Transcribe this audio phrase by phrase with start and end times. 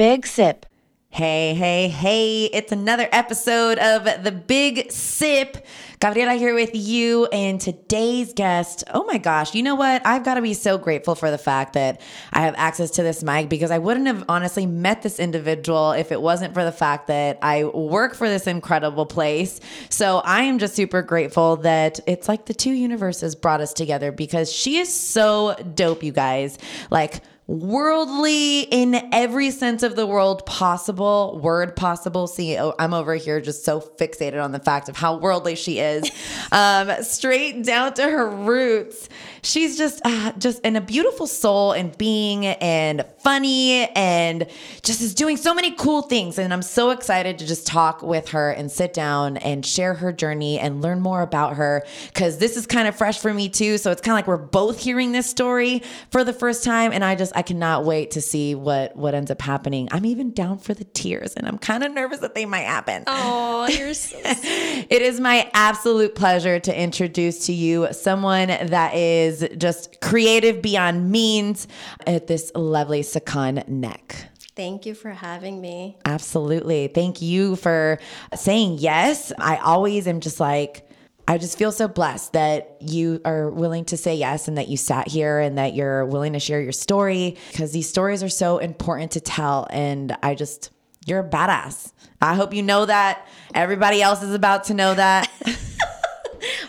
[0.00, 0.64] Big Sip.
[1.10, 5.66] Hey, hey, hey, it's another episode of The Big Sip.
[6.00, 8.82] Gabriela here with you and today's guest.
[8.94, 10.00] Oh my gosh, you know what?
[10.06, 12.00] I've got to be so grateful for the fact that
[12.32, 16.10] I have access to this mic because I wouldn't have honestly met this individual if
[16.12, 19.60] it wasn't for the fact that I work for this incredible place.
[19.90, 24.12] So I am just super grateful that it's like the two universes brought us together
[24.12, 26.56] because she is so dope, you guys.
[26.88, 32.28] Like, worldly in every sense of the world possible, word possible.
[32.28, 36.08] See, I'm over here just so fixated on the fact of how worldly she is.
[36.52, 39.08] um, straight down to her roots.
[39.42, 44.46] She's just uh, just in a beautiful soul and being and funny and
[44.82, 46.38] just is doing so many cool things.
[46.38, 50.12] And I'm so excited to just talk with her and sit down and share her
[50.12, 53.78] journey and learn more about her because this is kind of fresh for me too.
[53.78, 57.04] So it's kind of like we're both hearing this story for the first time, and
[57.04, 59.88] I just I cannot wait to see what what ends up happening.
[59.92, 63.04] I'm even down for the tears, and I'm kind of nervous that they might happen.
[63.06, 69.29] Oh, you're so It is my absolute pleasure to introduce to you someone that is
[69.56, 71.68] just creative beyond means
[72.06, 74.26] at this lovely Sakhon Nhek.
[74.56, 75.96] Thank you for having me.
[76.04, 76.88] Absolutely.
[76.88, 77.98] Thank you for
[78.34, 79.32] saying yes.
[79.38, 80.86] I always am just like,
[81.26, 84.76] I just feel so blessed that you are willing to say yes and that you
[84.76, 88.58] sat here and that you're willing to share your story because these stories are so
[88.58, 89.66] important to tell.
[89.70, 90.70] And I just,
[91.06, 91.92] you're a badass.
[92.20, 93.26] I hope you know that.
[93.54, 95.30] Everybody else is about to know that.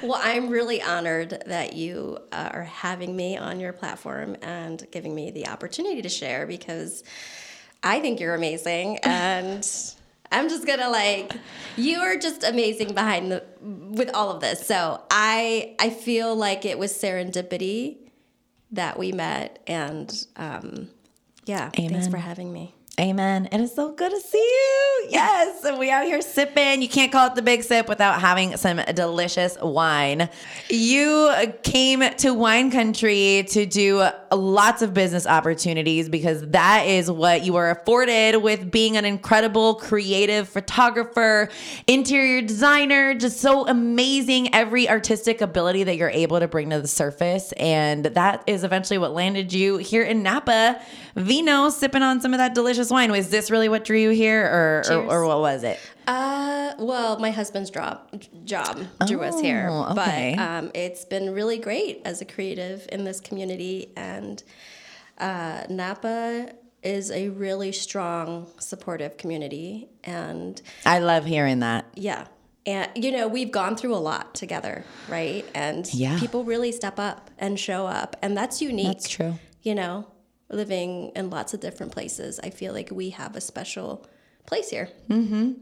[0.01, 5.13] Well, I'm really honored that you uh, are having me on your platform and giving
[5.13, 7.03] me the opportunity to share because
[7.83, 9.67] I think you're amazing and
[10.31, 11.33] I'm just gonna like
[11.75, 14.65] you are just amazing behind the with all of this.
[14.65, 17.97] So I I feel like it was serendipity
[18.71, 20.89] that we met and um,
[21.45, 22.73] yeah, thanks for having me.
[22.99, 23.47] Amen.
[23.53, 25.07] It is so good to see you.
[25.09, 25.65] Yes.
[25.79, 26.81] We out here sipping.
[26.81, 30.29] You can't call it the big sip without having some delicious wine.
[30.69, 37.43] You came to wine country to do lots of business opportunities because that is what
[37.43, 41.49] you were afforded with being an incredible creative photographer,
[41.87, 44.53] interior designer, just so amazing.
[44.53, 47.53] Every artistic ability that you're able to bring to the surface.
[47.53, 50.81] And that is eventually what landed you here in Napa,
[51.15, 53.11] Vino, sipping on some of that delicious wine.
[53.11, 55.79] Was this really what drew you here, or or, or what was it?
[56.07, 57.99] Uh, well, my husband's job
[58.45, 60.35] job drew us here, Oh, okay.
[60.37, 64.41] but um, it's been really great as a creative in this community, and
[65.17, 71.85] uh, Napa is a really strong, supportive community, and I love hearing that.
[71.95, 72.25] yeah.
[72.63, 75.43] And you know we've gone through a lot together, right?
[75.55, 76.19] And Yeah.
[76.19, 78.85] people really step up and show up, and that's unique.
[78.85, 79.39] That's true.
[79.63, 80.05] You know,
[80.51, 84.05] living in lots of different places, I feel like we have a special
[84.45, 84.89] place here.
[85.09, 85.53] Mm-hmm.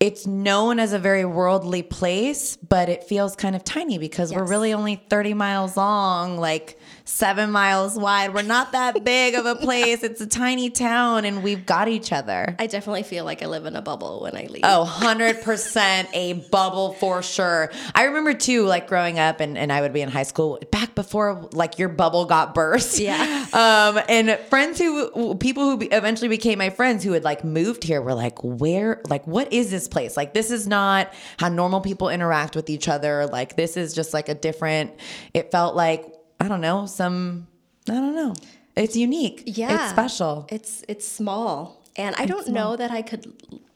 [0.00, 4.46] It's known as a very worldly place, but it feels kind of tiny because we're
[4.46, 8.32] really only 30 miles long, like seven miles wide.
[8.32, 10.04] We're not that big of a place.
[10.04, 12.54] It's a tiny town and we've got each other.
[12.60, 14.60] I definitely feel like I live in a bubble when I leave.
[14.62, 17.72] Oh, 100% a bubble for sure.
[17.92, 20.94] I remember too, like growing up and, and I would be in high school back
[20.94, 23.00] before like your bubble got burst.
[23.00, 23.46] Yeah.
[23.58, 28.00] Um, and friends who, people who eventually became my friends who had like moved here
[28.00, 30.16] were like, where, like, what is this place?
[30.16, 33.26] Like, this is not how normal people interact with each other.
[33.26, 34.92] Like, this is just like a different,
[35.34, 36.06] it felt like,
[36.38, 37.48] I don't know, some,
[37.88, 38.34] I don't know.
[38.78, 39.42] It's unique.
[39.46, 39.74] Yeah.
[39.74, 40.46] It's special.
[40.50, 43.32] It's it's small, and I don't know that I could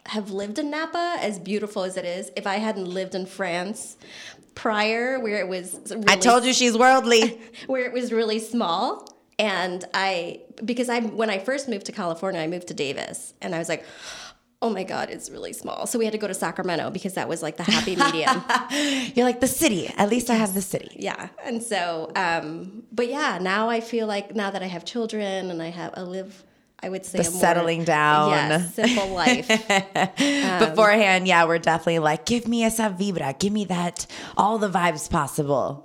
[0.06, 3.96] have lived in Napa as beautiful as it is if I hadn't lived in France
[4.54, 5.80] prior, where it was.
[5.90, 7.40] Really, I told you she's worldly.
[7.66, 12.40] where it was really small, and I because I when I first moved to California,
[12.40, 13.84] I moved to Davis, and I was like.
[14.64, 15.86] Oh my God, it's really small.
[15.86, 18.36] So we had to go to Sacramento because that was like the happy medium.
[19.14, 19.88] You're like the city.
[19.98, 20.90] At least I have the city.
[20.98, 25.50] yeah and so um but yeah now i feel like now that i have children
[25.50, 26.44] and i have i live
[26.84, 28.30] i would say The a more, settling down.
[28.30, 29.48] yes, simple life
[30.68, 34.06] Beforehand, yeah, we're definitely like, give me esa vibra, give me that,
[34.36, 35.84] all the vibes possible.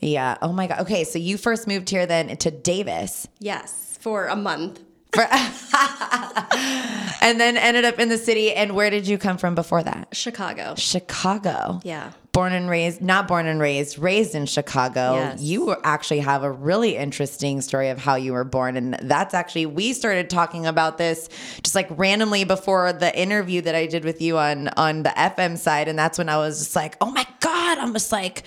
[0.00, 0.36] Yeah.
[0.42, 0.80] Oh my God.
[0.80, 1.04] Okay.
[1.04, 4.80] So you first moved here then to Davis yes for a month
[7.22, 8.52] and then ended up in the city.
[8.52, 10.08] And where did you come from before that?
[10.12, 11.80] chicago Chicago.
[11.84, 15.14] yeah Born and raised, not born and raised, raised in Chicago.
[15.14, 15.40] Yes.
[15.40, 18.76] You actually have a really interesting story of how you were born.
[18.76, 21.30] And that's actually, we started talking about this
[21.62, 25.56] just like randomly before the interview that I did with you on, on the FM
[25.56, 25.88] side.
[25.88, 28.42] And that's when I was just like, oh my God, I'm just like,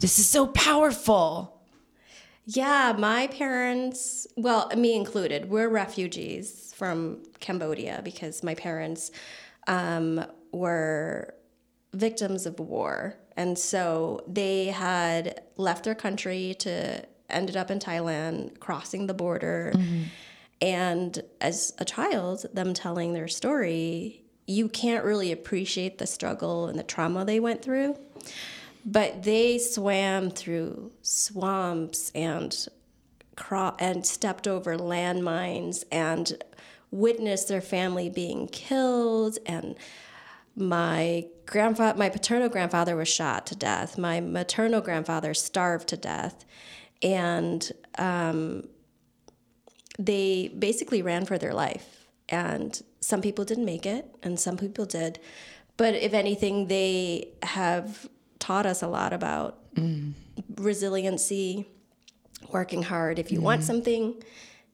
[0.00, 1.61] this is so powerful.
[2.44, 9.12] Yeah, my parents, well, me included, we're refugees from Cambodia because my parents
[9.68, 11.34] um, were
[11.94, 13.16] victims of war.
[13.36, 19.72] And so they had left their country to ended up in Thailand, crossing the border.
[20.60, 26.78] And as a child, them telling their story, you can't really appreciate the struggle and
[26.78, 27.96] the trauma they went through.
[28.84, 32.66] But they swam through swamps and
[33.36, 36.42] cro- and stepped over landmines and
[36.90, 39.38] witnessed their family being killed.
[39.46, 39.76] And
[40.56, 43.98] my grandfather my paternal grandfather was shot to death.
[43.98, 46.44] My maternal grandfather starved to death.
[47.02, 48.68] And um,
[49.98, 52.06] they basically ran for their life.
[52.28, 55.18] And some people didn't make it and some people did.
[55.76, 58.08] But if anything they have
[58.42, 60.12] taught us a lot about mm.
[60.56, 61.66] resiliency
[62.50, 63.18] working hard.
[63.18, 64.22] If you want something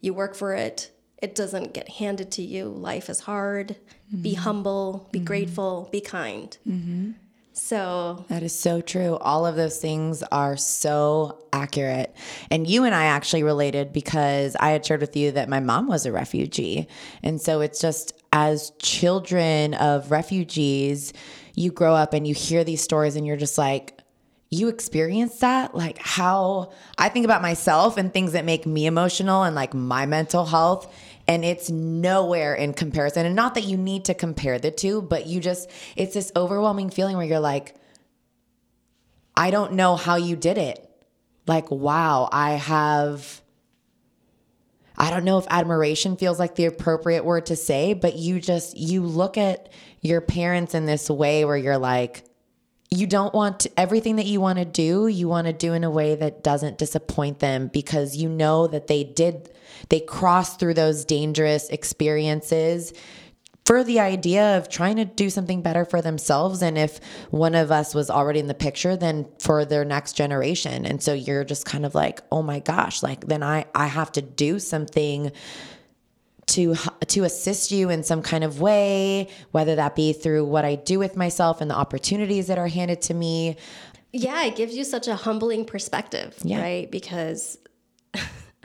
[0.01, 0.91] you work for it.
[1.21, 2.67] It doesn't get handed to you.
[2.67, 3.77] Life is hard.
[4.11, 4.43] Be mm-hmm.
[4.43, 5.27] humble be mm-hmm.
[5.27, 6.57] grateful be kind.
[6.67, 7.11] Mm-hmm.
[7.53, 9.17] So That is so true.
[9.17, 12.15] All of those things are so accurate.
[12.53, 15.89] And you and I actually related because I had shared with you that my mom
[15.89, 16.87] was a refugee.
[17.25, 21.13] And so it's just as children of refugees,
[21.59, 23.99] you grow up and you hear these stories and you're just like,
[24.51, 25.75] you experience that?
[25.75, 30.07] Like how I think about myself and things that make me emotional and like my
[30.07, 30.93] mental health.
[31.27, 33.27] And it's nowhere in comparison.
[33.27, 36.89] And not that you need to compare the two, but you just, it's this overwhelming
[36.89, 37.75] feeling where you're like,
[39.37, 40.85] I don't know how you did it.
[41.47, 43.43] Like, wow, I have.
[44.99, 48.77] I don't know if admiration feels like the appropriate word to say, but you just,
[48.77, 49.69] you look at
[50.01, 52.25] your parents in this way where you're like,
[52.91, 55.85] you don't want to, everything that you want to do, you want to do in
[55.85, 59.51] a way that doesn't disappoint them because you know that they did,
[59.89, 62.93] they crossed through those dangerous experiences
[63.69, 66.63] for the idea of trying to do something better for themselves.
[66.63, 67.01] And if
[67.31, 70.87] one of us was already in the picture, then for their next generation.
[70.87, 74.11] And so you're just kind of like, oh my gosh, like then I, I have
[74.13, 75.33] to do something
[76.47, 76.77] to
[77.09, 80.99] to assist you in some kind of way, whether that be through what I do
[80.99, 83.59] with myself and the opportunities that are handed to me.
[84.15, 86.63] Yeah, it gives you such a humbling perspective, Yeah.
[86.63, 86.91] right?
[86.91, 87.59] Because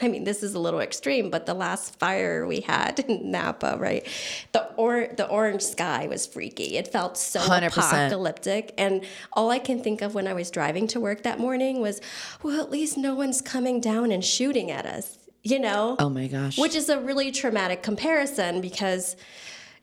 [0.01, 3.77] I mean, this is a little extreme, but the last fire we had in Napa,
[3.79, 4.05] right?
[4.51, 6.77] The or the orange sky was freaky.
[6.77, 7.67] It felt so 100%.
[7.67, 11.79] apocalyptic, and all I can think of when I was driving to work that morning
[11.79, 12.01] was,
[12.41, 15.95] well, at least no one's coming down and shooting at us, you know?
[15.99, 16.57] Oh my gosh.
[16.57, 19.15] Which is a really traumatic comparison because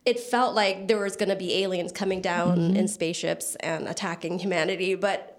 [0.04, 2.76] it felt like there was going to be aliens coming down Mm-hmm.
[2.76, 5.29] in spaceships and attacking humanity, but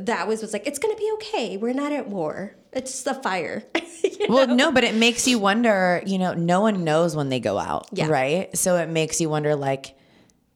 [0.00, 1.56] that was was like it's to be okay.
[1.56, 2.56] We're not at war.
[2.72, 3.62] It's a fire.
[4.04, 4.54] You well, know?
[4.54, 7.88] no, but it makes you wonder, you know, no one knows when they go out,
[7.92, 8.06] Yeah.
[8.08, 8.54] right?
[8.56, 9.96] So it makes you wonder like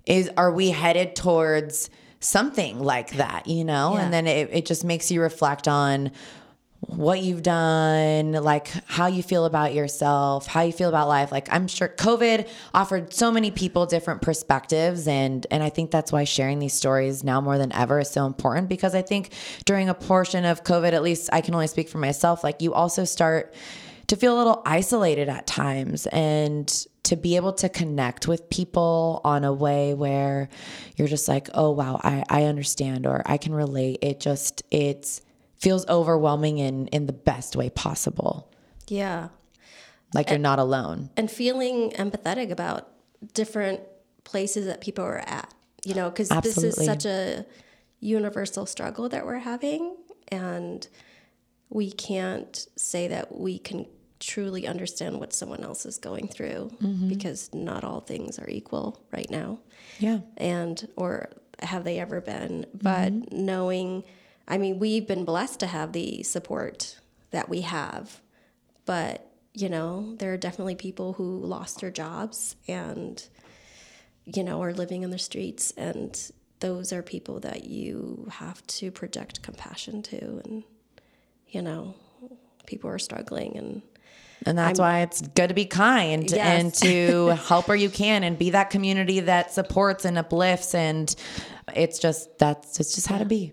[0.06, 1.88] is are we headed towards
[2.20, 3.94] something like that, you know?
[3.94, 4.02] Yeah.
[4.04, 6.12] And then it, it just makes you reflect on
[6.80, 11.32] what you've done, like how you feel about yourself, how you feel about life.
[11.32, 16.12] Like I'm sure COVID offered so many people different perspectives and and I think that's
[16.12, 19.32] why sharing these stories now more than ever is so important because I think
[19.64, 22.74] during a portion of COVID, at least I can only speak for myself, like you
[22.74, 23.54] also start
[24.06, 26.68] to feel a little isolated at times and
[27.02, 30.48] to be able to connect with people on a way where
[30.96, 33.98] you're just like, oh wow, I, I understand or I can relate.
[34.02, 35.22] It just it's
[35.58, 38.50] feels overwhelming in in the best way possible.
[38.88, 39.28] yeah.
[40.14, 41.10] Like you're not alone.
[41.18, 42.88] And feeling empathetic about
[43.34, 43.80] different
[44.24, 45.52] places that people are at,
[45.84, 47.44] you know, because this is such a
[48.00, 49.94] universal struggle that we're having.
[50.28, 50.88] And
[51.68, 53.84] we can't say that we can
[54.18, 57.08] truly understand what someone else is going through Mm-hmm.
[57.10, 59.58] because not all things are equal right now.
[59.98, 60.20] Yeah.
[60.38, 61.28] and or
[61.60, 63.44] have they ever been but Mm-hmm.
[63.44, 64.04] knowing
[64.48, 66.98] i mean we've been blessed to have the support
[67.30, 68.20] that we have
[68.86, 73.28] but you know there are definitely people who lost their jobs and
[74.24, 78.90] you know are living on the streets and those are people that you have to
[78.90, 80.64] project compassion to and
[81.48, 81.94] you know
[82.66, 83.82] people are struggling and
[84.46, 86.38] And that's why it's good to be kind Yes.
[86.38, 91.14] and to help where you can and be that community that supports and uplifts and
[91.74, 93.52] it's just that's it's just how to be.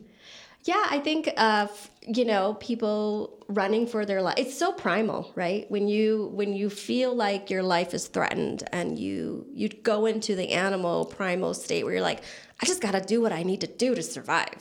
[0.65, 4.33] Yeah, I think uh, f- you know people running for their life.
[4.37, 5.69] It's so primal, right?
[5.69, 10.35] When you when you feel like your life is threatened, and you you go into
[10.35, 12.23] the animal primal state where you're like,
[12.61, 14.59] I just got to do what I need to do to survive.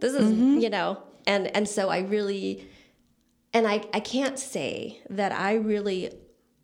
[0.00, 0.30] This is
[0.62, 2.68] you know, and and so I really
[3.52, 6.10] and I, I can't say that I really,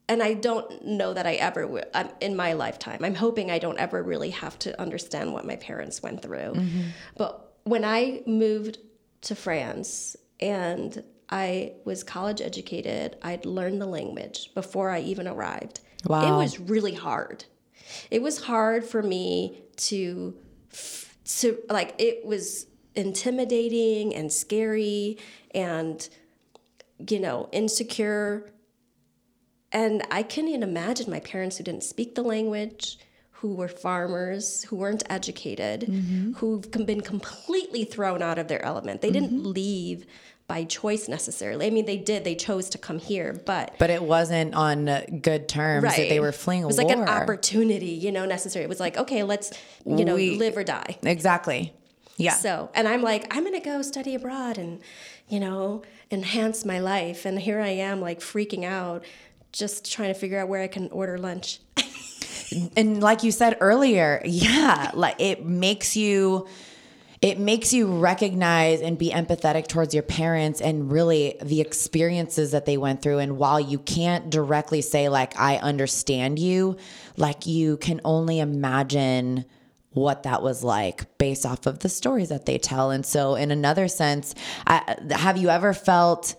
[0.08, 3.04] and I don't know that I ever will um, in my lifetime.
[3.04, 6.54] I'm hoping I don't ever really have to understand what my parents went through.
[7.16, 8.78] But when I moved
[9.22, 15.80] to France and I was college educated, I'd learned the language before I even arrived.
[16.06, 16.34] Wow.
[16.34, 17.44] It was really hard.
[18.10, 20.34] It was hard for me to,
[21.38, 25.18] to like, it was intimidating and scary
[25.54, 26.08] and
[27.08, 28.50] you know, insecure.
[29.72, 32.98] And I couldn't even imagine my parents who didn't speak the language,
[33.40, 36.32] who were farmers, who weren't educated, mm-hmm.
[36.32, 39.00] who've been completely thrown out of their element.
[39.00, 39.52] They didn't mm-hmm.
[39.52, 40.06] leave
[40.46, 41.66] by choice necessarily.
[41.66, 43.76] I mean, they did, they chose to come here, but.
[43.78, 44.84] But it wasn't on
[45.22, 46.86] good terms that they were fleeing It was war.
[46.86, 48.64] like an opportunity, you know, necessary.
[48.64, 49.52] It was like, okay, let's,
[49.86, 50.98] you know, We- live or die.
[51.02, 51.72] Exactly.
[52.18, 52.34] Yeah.
[52.34, 54.80] So, and I'm like, I'm gonna go study abroad and,
[55.28, 55.80] you know,
[56.10, 57.24] enhance my life.
[57.24, 59.06] And here I am, like freaking out,
[59.52, 61.60] just trying to figure out where I can order lunch.
[62.76, 66.46] and like you said earlier, yeah, like it makes you
[67.20, 72.64] it makes you recognize and be empathetic towards your parents and really the experiences that
[72.64, 76.78] they went through and while you can't directly say like I understand you,
[77.16, 79.44] like you can only imagine
[79.92, 82.90] what that was like based off of the stories that they tell.
[82.90, 84.34] And so in another sense,
[84.66, 86.36] I, have you ever felt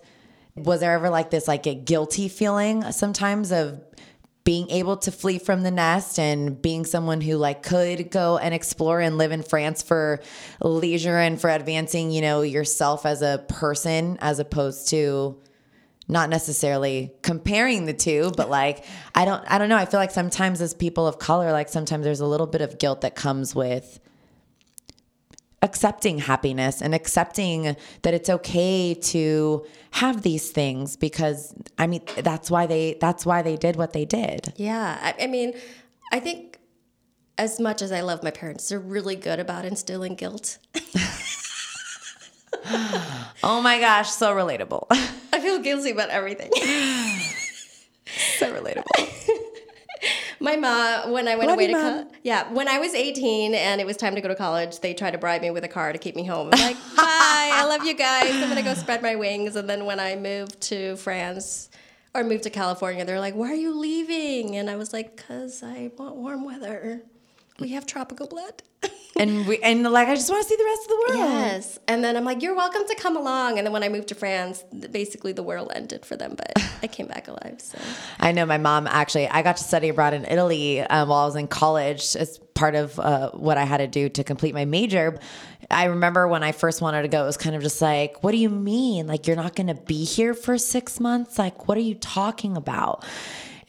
[0.54, 3.80] was there ever like this like a guilty feeling sometimes of
[4.44, 8.52] being able to flee from the nest and being someone who like could go and
[8.52, 10.20] explore and live in France for
[10.60, 15.38] leisure and for advancing, you know, yourself as a person as opposed to
[16.08, 18.84] not necessarily comparing the two, but like
[19.14, 22.04] I don't I don't know, I feel like sometimes as people of color like sometimes
[22.04, 24.00] there's a little bit of guilt that comes with
[25.62, 32.50] accepting happiness and accepting that it's okay to have these things because I mean that's
[32.50, 34.52] why they that's why they did what they did.
[34.56, 34.98] Yeah.
[35.00, 35.54] I, I mean,
[36.10, 36.58] I think
[37.38, 40.58] as much as I love my parents, they're really good about instilling guilt.
[43.44, 44.86] Oh my gosh, so relatable.
[45.32, 46.50] I feel guilty about everything.
[48.38, 49.48] so relatable.
[50.42, 52.04] My mom, when I went Love away to Mom.
[52.04, 54.92] co- yeah, when I was 18 and it was time to go to college, they
[54.94, 56.48] tried to bribe me with a car to keep me home.
[56.52, 58.30] I'm like, bye, I love you guys.
[58.32, 59.56] I'm gonna go spread my wings.
[59.56, 61.70] And then when I moved to France
[62.14, 64.56] or moved to California, they're like, why are you leaving?
[64.56, 67.02] And I was like, cause I want warm weather.
[67.60, 68.62] We have tropical blood.
[69.16, 71.32] and we and like I just want to see the rest of the world.
[71.32, 71.78] Yes.
[71.86, 73.58] And then I'm like, you're welcome to come along.
[73.58, 76.52] And then when I moved to France, basically the world ended for them, but
[76.82, 77.56] I came back alive.
[77.58, 77.78] So
[78.20, 79.28] I know my mom actually.
[79.28, 82.74] I got to study abroad in Italy um, while I was in college as part
[82.74, 85.18] of uh, what I had to do to complete my major.
[85.70, 88.32] I remember when I first wanted to go, it was kind of just like, "What
[88.32, 89.06] do you mean?
[89.06, 91.38] Like you're not going to be here for six months?
[91.38, 93.04] Like what are you talking about?"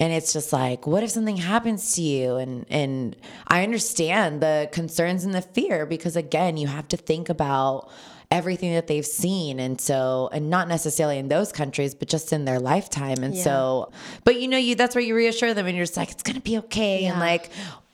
[0.03, 2.35] And it's just like, what if something happens to you?
[2.35, 3.15] And and
[3.47, 7.89] I understand the concerns and the fear because again, you have to think about
[8.29, 12.45] everything that they've seen and so and not necessarily in those countries but just in
[12.45, 13.43] their lifetime and Yeah.
[13.43, 13.91] so
[14.23, 16.39] but you know you that's where you reassure them and you're just like it's gonna
[16.41, 17.51] be okay and like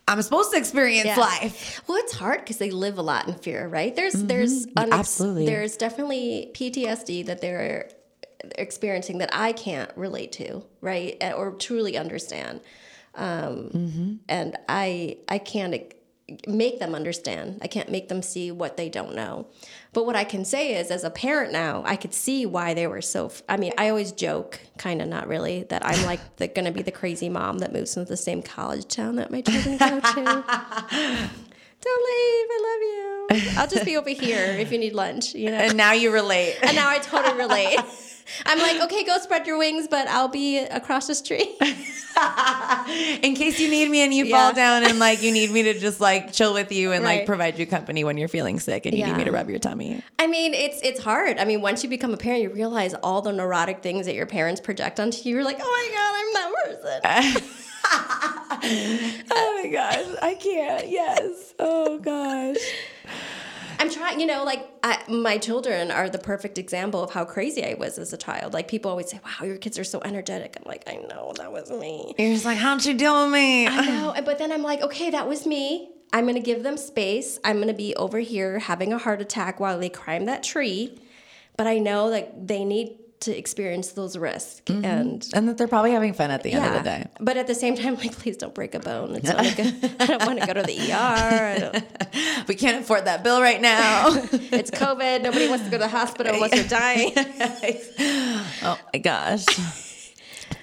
[0.08, 1.18] i'm supposed to experience Yeah.
[1.20, 3.94] life Well, it's hard because they live a lot in fear, right?
[3.94, 4.94] There's there's unex- Mm-hmm.
[4.94, 5.46] absolutely.
[5.46, 7.89] there's definitely PTSD that they're
[8.55, 12.62] experiencing that I can't relate to, right, or truly understand.
[13.15, 14.13] Um, Mm-hmm.
[14.29, 15.75] And I I can't
[16.48, 17.58] make them understand.
[17.63, 19.48] I can't make them see what they don't know.
[19.93, 22.86] But what I can say is, as a parent now, I could see why they
[22.86, 23.25] were so.
[23.25, 26.72] F- I mean, I always joke, kind of not really, that I'm like the, gonna
[26.72, 30.00] be the crazy mom that moves into the same college town that my children go
[30.00, 30.24] to.
[31.81, 32.48] Don't leave.
[32.51, 33.51] I love you.
[33.58, 35.58] I'll just be over here if you need lunch, you know.
[35.58, 37.79] and now you relate And now I totally relate.
[38.46, 41.58] I'm like, okay, go spread your wings, but I'll be across the street.
[43.22, 44.36] in case you need me and you Yeah.
[44.36, 47.26] fall down and like you need me to just like chill with you and like
[47.26, 50.02] provide you company when you're feeling sick and you need me to rub your tummy
[50.18, 51.38] I mean, it's it's hard.
[51.38, 54.26] I mean, once you become a parent, you realize all the neurotic things that your
[54.26, 55.36] parents project onto you.
[55.36, 57.54] You're like, oh my god, I'm that person.
[59.32, 62.58] oh my gosh i can't yes oh gosh
[63.80, 67.64] I'm trying, you know, like I, my children are the perfect example of how crazy
[67.64, 68.54] I was as a child.
[68.54, 71.52] Like people always say, "Wow, your kids are so energetic." I'm like, I know that
[71.52, 72.14] was me.
[72.18, 75.10] you're just like how'd you deal with me I know, but then I'm like, okay,
[75.12, 75.92] that was me.
[76.12, 77.40] I'm gonna give them space.
[77.46, 81.00] I'm gonna be over here having a heart attack while they climb that tree.
[81.56, 85.92] But I know that they need to experience those risks and And that they're probably
[85.92, 87.06] having fun at the end of the day.
[87.20, 89.16] but at the same time, like, please don't break a bone.
[89.16, 91.82] It's not a good, I don't want to go to the ER.
[92.48, 94.08] We can't afford that bill right now.
[94.32, 95.22] it's COVID.
[95.22, 97.14] Nobody wants to go to the hospital unless you're dying.
[98.64, 99.46] oh my gosh.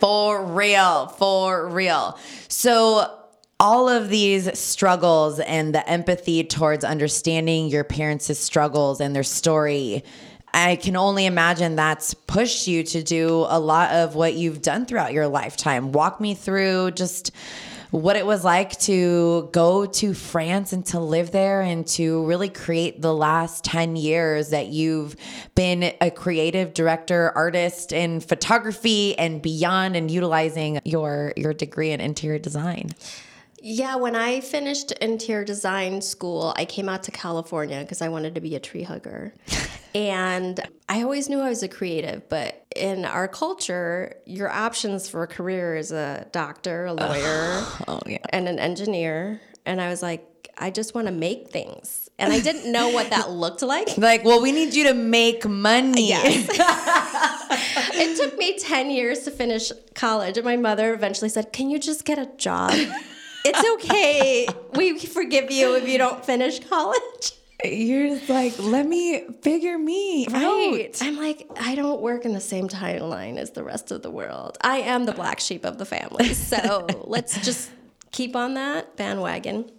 [0.00, 2.18] For real, for real.
[2.48, 3.12] So,
[3.60, 10.04] all of these struggles and the empathy towards understanding your parents' struggles and their story,
[10.56, 14.86] I can only imagine that's pushed you to do a lot of what you've done
[14.86, 15.92] throughout your lifetime.
[15.92, 17.30] Walk me through just
[17.90, 22.48] what it was like to go to France and to live there and to really
[22.48, 25.14] create the last 10 years that you've
[25.54, 32.00] been a creative director, artist in photography and beyond and utilizing your your degree in
[32.00, 32.94] interior design.
[33.62, 38.34] Yeah, when I finished interior design school, I came out to California because I wanted
[38.34, 39.34] to be a tree hugger.
[39.94, 45.22] and I always knew I was a creative, but in our culture, your options for
[45.22, 48.18] a career is a doctor, a lawyer, Oh yeah.
[48.30, 49.40] and an engineer.
[49.64, 50.24] And I was like,
[50.58, 52.08] I just want to make things.
[52.18, 53.96] And I didn't know what that looked like.
[53.98, 56.10] Like, well, we need you to make money.
[57.98, 61.78] It took me 10 years to finish college, and my mother eventually said, Can you
[61.78, 62.72] just get a job?
[63.48, 64.46] It's okay.
[64.74, 67.32] We forgive you if you don't finish college.
[67.64, 70.90] You're just like, let me figure me Right.
[71.00, 71.06] out.
[71.06, 74.58] I'm like, I don't work in the same timeline as the rest of the world.
[74.60, 76.34] I am the black sheep of the family.
[76.34, 77.70] So let's just
[78.12, 79.70] keep on that bandwagon.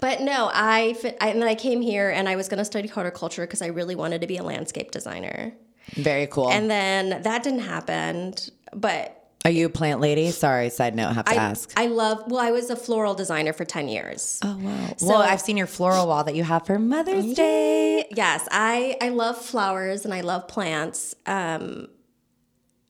[0.00, 2.88] But no, I, I and then I came here and I was going to study
[2.88, 5.54] horticulture because I really wanted to be a landscape designer.
[5.94, 6.50] Very cool.
[6.50, 8.34] And then that didn't happen.
[8.74, 10.30] But Are you a plant lady?
[10.30, 11.70] Sorry, side note, have to I, ask.
[11.76, 14.40] I love, well, I was a floral designer for 10 years.
[14.42, 14.94] Oh wow!
[15.02, 18.06] well, I've seen your floral wall that you have for Mother's Day.
[18.10, 21.14] Yes, I, I love flowers and I love plants.
[21.26, 21.88] Um,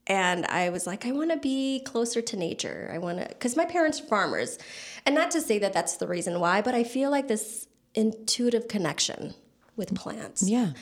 [0.06, 2.88] and I was like, I want to be closer to nature.
[2.92, 4.58] I want to, because my parents are farmers.
[5.06, 8.68] And not to say that that's the reason why, but I feel like this intuitive
[8.68, 9.34] connection
[9.76, 10.72] with plants Yeah,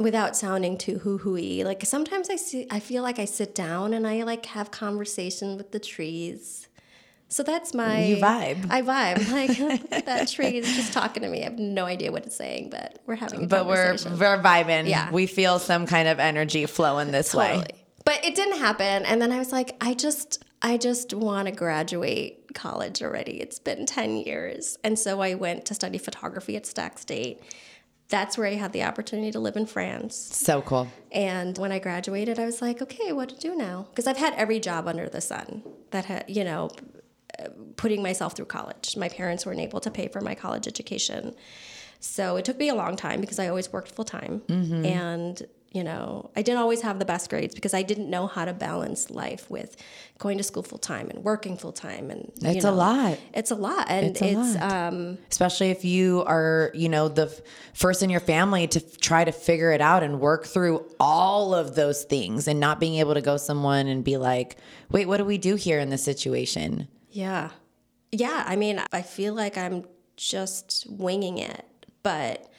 [0.00, 1.64] without sounding too hoo hooey.
[1.64, 5.56] Like sometimes I see, I feel like I sit down and I like have conversation
[5.56, 6.68] with the trees.
[7.30, 8.70] So that's my You vibe.
[8.70, 9.28] I vibe.
[9.90, 11.42] Like that tree is just talking to me.
[11.42, 14.88] I have no idea what it's saying, but we're having a but we're we're vibing.
[14.88, 15.10] Yeah.
[15.10, 17.64] we feel some kind of energy flowing this way.
[18.04, 19.04] But it didn't happen.
[19.04, 23.40] And then I was like, I just I just want to graduate college already.
[23.40, 24.78] It's been 10 years.
[24.82, 27.40] And so I went to study photography at Sac State.
[28.08, 30.16] That's where I had the opportunity to live in France.
[30.16, 30.88] So cool.
[31.12, 33.86] And when I graduated, I was like, okay, what to do now?
[33.90, 36.70] Because I've had every job under the sun that had, you know,
[37.76, 38.96] putting myself through college.
[38.96, 41.34] My parents weren't able to pay for my college education.
[42.00, 44.40] So it took me a long time because I always worked full time.
[44.48, 44.84] Mm-hmm.
[44.84, 48.46] And, you know, I didn't always have the best grades because I didn't know how
[48.46, 49.76] to balance life with
[50.18, 52.10] going to school full time and working full time.
[52.10, 53.18] And you It's a lot.
[53.34, 53.86] It's a lot.
[53.90, 54.72] And It's it's, lot.
[54.72, 57.40] um, Especially if you are, you know, the f-
[57.74, 61.54] first in your family to f- try to figure it out and work through all
[61.54, 64.56] of those things and not being able to go someone and be like,
[64.90, 66.88] wait, what do we do here in this situation?
[67.10, 67.50] Yeah.
[68.10, 68.42] Yeah.
[68.46, 69.84] I mean, I feel like I'm
[70.16, 71.64] just winging it,
[72.02, 72.50] but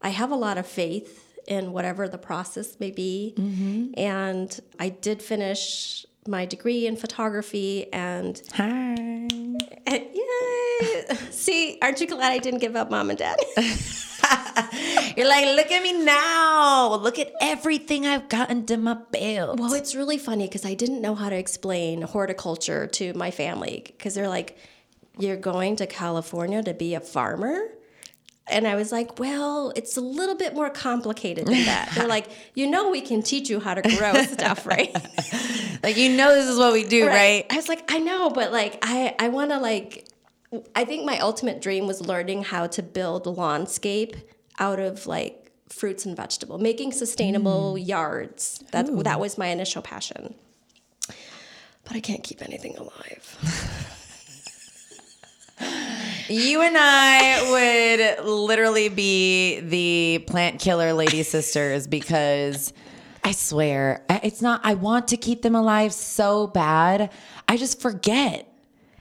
[0.00, 3.34] I have a lot of faith in whatever the process may be.
[3.36, 3.92] Mm-hmm.
[3.98, 8.94] And I did finish my degree in photography and, Hi.
[8.94, 11.16] and yay!
[11.30, 13.38] See, aren't you glad I didn't give up mom and dad?
[15.16, 16.94] You're like, look at me now.
[16.94, 19.60] Look at everything I've gotten to my belt.
[19.60, 23.82] well, it's really funny because I didn't know how to explain horticulture to my family
[23.86, 24.56] because they're like,
[25.18, 27.68] you're going to California to be a farmer?
[28.46, 31.92] And I was like, well, it's a little bit more complicated than that.
[31.94, 34.94] They're like, you know, we can teach you how to grow stuff, right?
[35.82, 37.44] Like, you know, this is what we do, right?
[37.50, 40.08] I was like, I know, but like, I, I want to like,
[40.74, 44.16] I think my ultimate dream was learning how to build landscape
[44.58, 47.86] out of like fruits and vegetable, making sustainable mm.
[47.86, 48.64] yards.
[48.72, 50.34] That that was my initial passion.
[51.06, 53.84] But I can't keep anything alive.
[56.28, 62.72] You and I would literally be the plant killer lady sisters because
[63.22, 67.12] I swear it's not, I want to keep them alive so bad.
[67.46, 68.48] I just forget.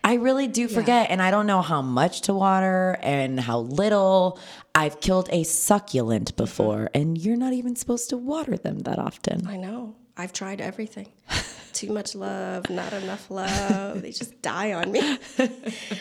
[0.04, 1.10] I really do forget.
[1.12, 4.40] And I don't know how much to water and how little.
[4.76, 7.02] I've killed a succulent before, mm-hmm.
[7.02, 9.46] and you're not even supposed to water them that often.
[9.48, 9.96] I know.
[10.18, 11.08] I've tried everything.
[11.74, 14.02] Too much love, not enough love.
[14.02, 15.00] They just die on me.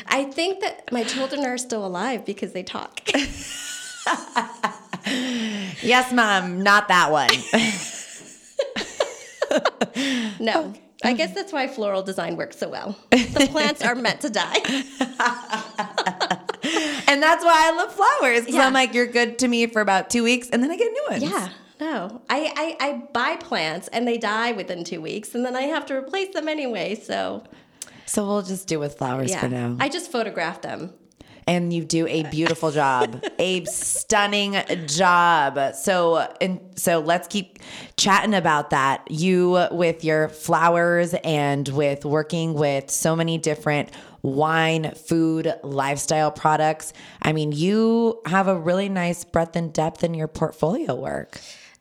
[0.07, 3.01] I think that my children are still alive because they talk.
[5.83, 7.29] Yes, mom, not that one.
[10.39, 10.73] No.
[11.05, 12.97] I guess that's why floral design works so well.
[13.11, 14.61] The plants are meant to die.
[17.13, 18.41] And that's why I love flowers.
[18.41, 18.67] Because Yeah.
[18.67, 21.07] I'm like, you're good to me for about two weeks, and then I get new
[21.11, 21.23] ones.
[21.23, 21.49] Yeah.
[21.81, 22.23] No.
[22.31, 25.85] I, I, I buy plants and they die within two weeks and then I have
[25.87, 26.95] to replace them anyway.
[26.95, 27.43] So
[28.07, 29.77] So we'll just do with flowers for now.
[29.81, 30.93] I just photograph them.
[31.49, 34.53] and you do a beautiful job, a stunning
[34.87, 35.75] job.
[35.75, 37.59] So and so let's keep
[37.97, 39.11] chatting about that.
[39.11, 43.89] You with your flowers and with working with so many different
[44.23, 46.93] wine, food, lifestyle products.
[47.21, 51.41] I mean, you have a really nice breadth and depth in your portfolio work.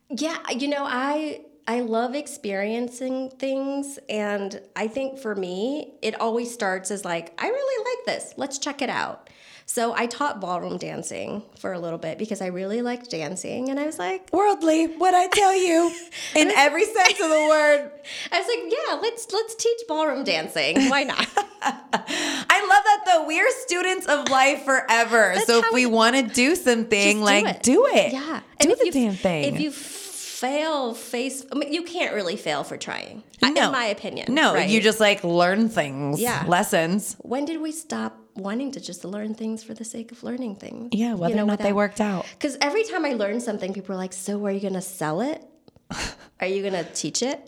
[0.09, 6.51] Yeah, you know, I I love experiencing things and I think for me, it always
[6.53, 8.33] starts as like, I really like this.
[8.35, 9.29] Let's check it out.
[9.73, 13.79] So I taught ballroom dancing for a little bit because I really liked dancing and
[13.79, 15.95] I was like Worldly, what I tell you,
[16.35, 17.89] in every sense of the word.
[18.33, 20.89] I was like, yeah, let's let's teach ballroom dancing.
[20.89, 21.25] Why not?
[21.61, 23.25] I love that though.
[23.25, 25.35] We are students of life forever.
[25.45, 28.11] so if how we want to do something, like do it.
[28.11, 28.41] Yeah.
[28.59, 29.55] Do the you, damn thing.
[29.55, 33.23] If you fail face I mean, you can't really fail for trying.
[33.41, 33.67] No.
[33.67, 34.33] In my opinion.
[34.33, 34.69] no, right?
[34.69, 36.19] you just like learn things.
[36.19, 36.43] Yeah.
[36.45, 37.15] Lessons.
[37.19, 40.89] when did we stop wanting to just learn things for the sake of learning things?
[40.93, 42.25] Yeah, whether or not they worked out.
[42.31, 45.21] Because every time I learn something, people are like, "So, are you going to sell
[45.21, 45.43] it?
[46.39, 47.39] Are you going to teach it?"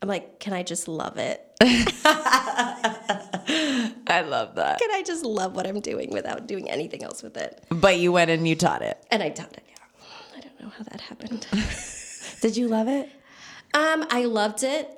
[0.00, 1.44] I'm like, "Can I just love it?
[4.06, 4.78] I love that.
[4.78, 8.12] Can I just love what I'm doing without doing anything else with it?" But you
[8.12, 8.96] went and you taught it.
[9.10, 9.64] And I taught it.
[9.68, 9.74] Yeah.
[10.36, 11.46] I don't know how that happened.
[12.40, 13.10] Did you love it?
[13.74, 14.88] um, I loved it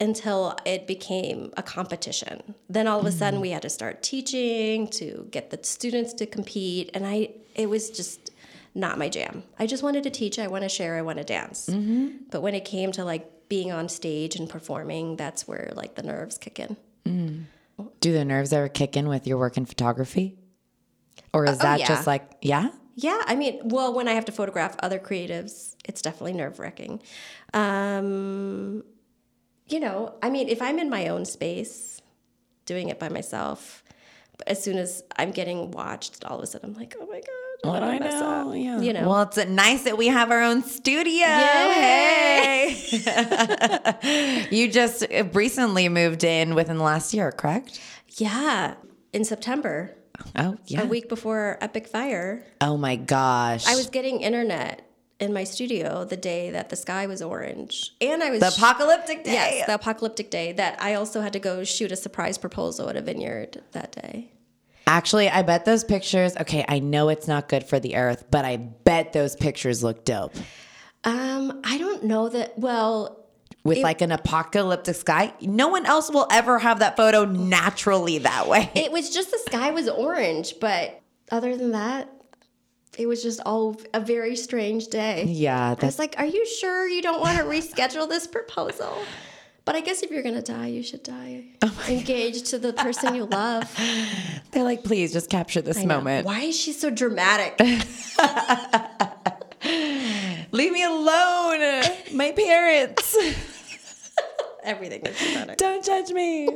[0.00, 2.54] until it became a competition.
[2.68, 3.42] Then all of a sudden, mm.
[3.42, 7.90] we had to start teaching to get the students to compete, and I it was
[7.90, 8.30] just
[8.74, 9.42] not my jam.
[9.58, 10.38] I just wanted to teach.
[10.38, 10.96] I want to share.
[10.96, 11.68] I want to dance.
[11.68, 12.24] Mm-hmm.
[12.30, 16.02] But when it came to like being on stage and performing, that's where like the
[16.02, 16.76] nerves kick in.
[17.04, 17.44] Mm.
[17.78, 17.92] Oh.
[18.00, 20.38] Do the nerves ever kick in with your work in photography?
[21.34, 21.86] Or is oh, that yeah.
[21.86, 22.70] just like, yeah?
[22.94, 27.00] Yeah, I mean, well, when I have to photograph other creatives, it's definitely nerve wracking.
[27.54, 28.82] Um,
[29.70, 32.00] you know, I mean, if I'm in my own space
[32.66, 33.82] doing it by myself,
[34.38, 37.20] but as soon as I'm getting watched, all of a sudden I'm like, oh my
[37.20, 38.54] God, what, I mess up?
[38.54, 38.80] Yeah.
[38.80, 41.26] You know, Well, it's nice that we have our own studio.
[41.26, 42.74] Yay.
[42.74, 44.46] Hey.
[44.50, 47.80] you just recently moved in within the last year, correct?
[48.16, 48.74] yeah,
[49.12, 49.94] in September,
[50.36, 50.82] Oh, yeah.
[50.82, 53.66] a week before Epic Fire, oh my gosh.
[53.66, 54.82] I was getting internet
[55.20, 57.92] in my studio the day that the sky was orange.
[58.00, 59.32] And I was the apocalyptic day.
[59.32, 62.96] Yes, the apocalyptic day that I also had to go shoot a surprise proposal at
[62.96, 64.32] a vineyard that day.
[64.86, 68.44] Actually, I bet those pictures, okay, I know it's not good for the earth, but
[68.44, 70.34] I bet those pictures look dope.
[71.04, 72.58] Um, I don't know that.
[72.58, 73.24] Well,
[73.62, 75.32] With like an apocalyptic sky.
[75.42, 78.70] No one else will ever have that photo naturally that way.
[78.74, 82.10] it was just the sky was orange, but other than that,
[82.98, 85.24] it was just all a very strange day.
[85.24, 88.96] yeah, I that's was like, "Are you sure you don't want to reschedule this proposal?"
[89.66, 93.14] But I guess if you're gonna die, you should die oh engaged to the person
[93.14, 93.64] you love.
[94.50, 95.96] they're like, please just capture this I know.
[95.98, 96.26] moment.
[96.26, 97.56] Why is she so dramatic?
[100.52, 101.82] Leave me alone.
[102.12, 103.16] My parents.
[104.64, 105.58] Everything is dramatic.
[105.58, 106.48] Don't judge me.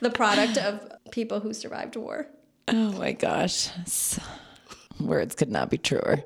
[0.00, 0.80] The product of
[1.10, 2.28] people who survived war.
[2.68, 3.70] Oh my gosh.
[5.00, 6.22] Words could not be truer.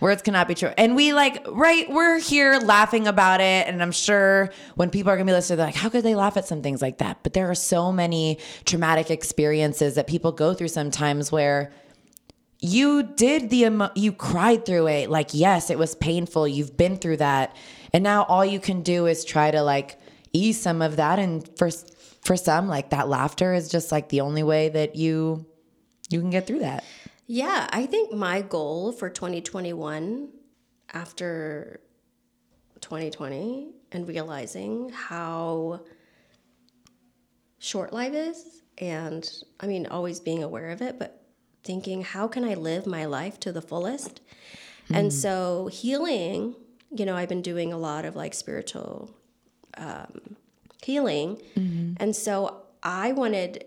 [0.00, 0.72] Words cannot be true.
[0.78, 3.66] And we like, right, we're here laughing about it.
[3.68, 6.38] And I'm sure when people are to be listening, they're like, how could they laugh
[6.38, 7.22] at some things like that?
[7.22, 11.70] But there are so many traumatic experiences that people go through sometimes where
[12.60, 15.10] you did the, emo- you cried through it.
[15.10, 16.48] Like, yes, it was painful.
[16.48, 17.54] You've been through that.
[17.92, 19.98] And now all you can do is try to like
[20.32, 21.18] ease some of that.
[21.18, 21.68] And for,
[22.22, 25.44] for some, like that laughter is just like the only way that you,
[26.10, 26.84] you can get through that.
[27.26, 30.28] Yeah, I think my goal for 2021
[30.92, 31.80] after
[32.80, 35.80] 2020 and realizing how
[37.58, 39.28] short life is and
[39.60, 41.22] I mean always being aware of it but
[41.62, 44.20] thinking how can I live my life to the fullest?
[44.92, 46.56] And so healing,
[46.90, 49.14] you know, I've been doing a lot of like spiritual
[49.76, 50.36] um,
[50.82, 51.40] healing.
[52.00, 53.66] And so I wanted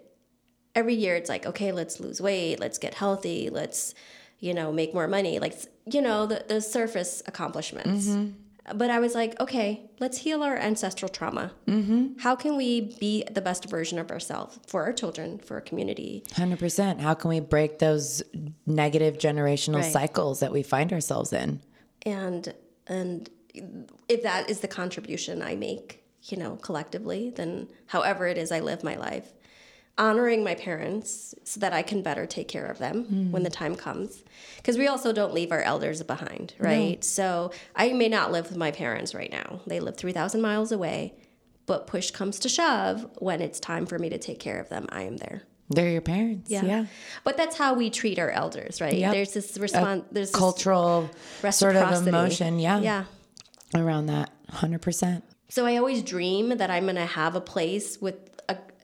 [0.75, 3.93] every year it's like okay let's lose weight let's get healthy let's
[4.39, 5.55] you know make more money like
[5.86, 8.09] you know the, the surface accomplishments
[8.73, 12.17] but i was like okay let's heal our ancestral trauma mm-hmm.
[12.19, 16.23] how can we be the best version of ourselves for our children for our community
[16.33, 17.01] Hundred percent.
[17.01, 18.23] How can we break those
[18.65, 19.91] negative generational Right.
[19.91, 21.62] cycles that we find ourselves in?
[22.05, 22.53] and
[22.88, 23.29] and
[24.09, 28.59] if that is the contribution I make, you know, collectively, then however it is I
[28.62, 29.31] live my life,
[29.97, 33.32] honoring my parents so that I can better take care of them hmm.
[33.32, 34.23] when the time comes.
[34.58, 37.03] Because we also don't leave our elders behind, right?
[37.03, 39.62] So I may not live with my parents right now.
[39.67, 41.13] They live 3,000 miles away,
[41.65, 44.88] but push comes to shove when it's time for me to take care of them,
[44.89, 45.43] I am there.
[45.69, 46.51] They're your parents.
[46.51, 46.65] Yeah.
[46.65, 46.86] yeah.
[47.23, 48.93] But that's how we treat our elders, right?
[48.93, 49.13] Yep.
[49.13, 51.10] There's this response, there's this Cultural
[51.51, 52.60] sort of emotion.
[52.60, 52.79] Yeah.
[52.79, 53.06] Yeah.
[53.75, 54.32] Around that.
[54.51, 55.23] 100%.
[55.49, 58.33] So I always dream that I'm going to have a place with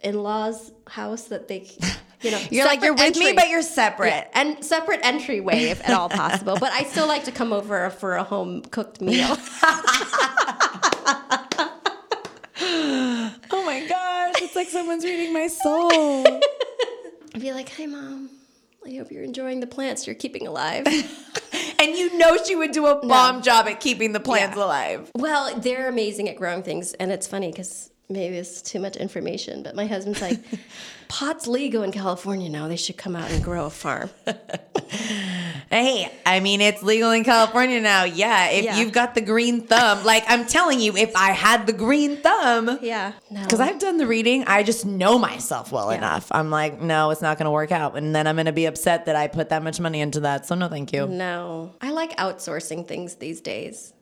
[0.02, 1.68] in-laws house that they,
[2.22, 4.10] you know, You're like, you're with me, but you're separate.
[4.10, 6.58] Yeah, and separate entryway if at all possible.
[6.60, 9.38] But I still like to come over for a home cooked meal.
[13.52, 14.36] Oh my gosh.
[14.42, 15.92] It's like someone's reading my soul.
[17.34, 18.30] I'd be like, "Hey, mom,
[18.86, 20.86] I hope you're enjoying the plants you're keeping alive."
[21.80, 24.66] and you know she would do a bomb job at keeping the plants Yeah.
[24.66, 25.12] alive.
[25.16, 29.64] Well, they're amazing at growing things, and it's funny because maybe it's too much information.
[29.64, 30.40] But my husband's like,
[31.08, 32.68] "Pot's legal in California now.
[32.68, 34.10] They should come out and grow a farm."
[35.72, 38.04] Hey, I mean, it's legal in California now.
[38.04, 38.50] Yeah.
[38.50, 38.78] If Yeah.
[38.80, 42.80] you've got the green thumb, like I'm telling you, if I had the green thumb,
[42.82, 43.44] Yeah, no.
[43.44, 46.00] Because I've done the reading, I just know myself well Yeah.
[46.00, 46.28] enough.
[46.32, 47.96] I'm like, no, it's not going to work out.
[47.96, 50.48] And then I'm going to be upset that I put that much money into that.
[50.48, 51.06] So, no, thank you.
[51.06, 53.94] no, I like outsourcing things these days.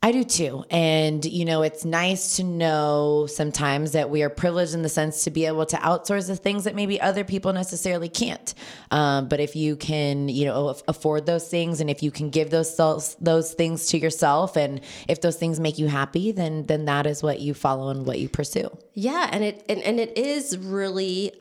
[0.00, 0.64] I do too.
[0.70, 5.24] And, you know, it's nice to know sometimes that we are privileged in the sense
[5.24, 8.54] to be able to outsource the things that maybe other people necessarily can't.
[8.92, 12.50] Um, but if you can, you know, afford those things and if you can give
[12.50, 12.76] those
[13.20, 17.20] those things to yourself and if those things make you happy, then then that is
[17.20, 18.68] what you follow and what you pursue.
[18.94, 21.32] Yeah, and it and, and it is really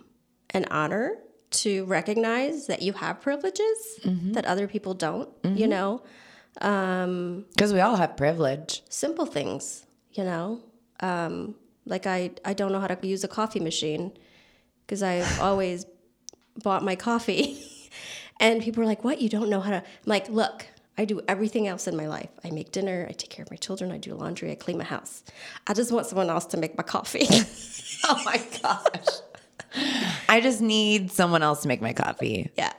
[0.49, 1.17] an honor
[1.49, 5.29] to recognize that you have privileges that other people don't.
[5.43, 6.01] You know,
[6.59, 8.83] Because we all have privilege.
[8.89, 9.85] simple things.
[10.13, 10.59] You know,
[10.99, 14.11] um, like I I don't know how to use a coffee machine
[14.85, 15.85] because I've always
[16.63, 17.59] bought my coffee,
[18.39, 19.21] and people are like, "What?
[19.21, 20.65] You don't know how to?" I'm like, "Look."
[20.99, 22.31] I do everything else in my life.
[22.43, 24.83] I make dinner, I take care of my children, I do laundry, I clean my
[24.83, 25.23] house.
[25.67, 27.27] I just want someone else to make my coffee.
[28.09, 29.05] Oh my gosh.
[30.27, 32.49] I just need someone else to make my coffee.
[32.57, 32.73] yeah.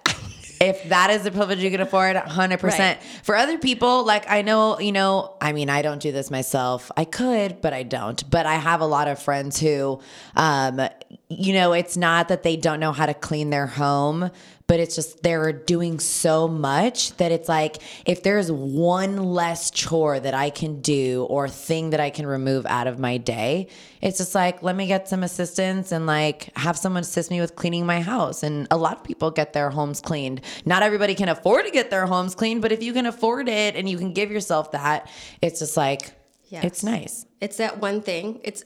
[0.60, 2.62] If that is the privilege you can afford, 100%.
[2.62, 3.02] Right.
[3.22, 6.90] For other people, like I know, you know, I mean, I don't do this myself.
[6.96, 8.28] I could, but I don't.
[8.30, 10.00] But I have a lot of friends who,
[10.36, 10.80] um,
[11.28, 14.30] you know, it's not that they don't know how to clean their home,
[14.68, 20.20] but it's just they're doing so much that it's like if there's one less chore
[20.20, 23.68] that I can do or thing that I can remove out of my day,
[24.02, 27.56] it's just like let me get some assistance and like have someone assist me with
[27.56, 28.42] cleaning my house.
[28.42, 30.42] And a lot of people get their homes cleaned.
[30.66, 33.74] Not everybody can afford to get their homes cleaned, but if you can afford it
[33.74, 35.10] and you can give yourself that,
[35.42, 36.12] it's just like
[36.50, 36.64] Yes.
[36.64, 37.26] it's nice.
[37.40, 38.40] It's that one thing.
[38.44, 38.64] It's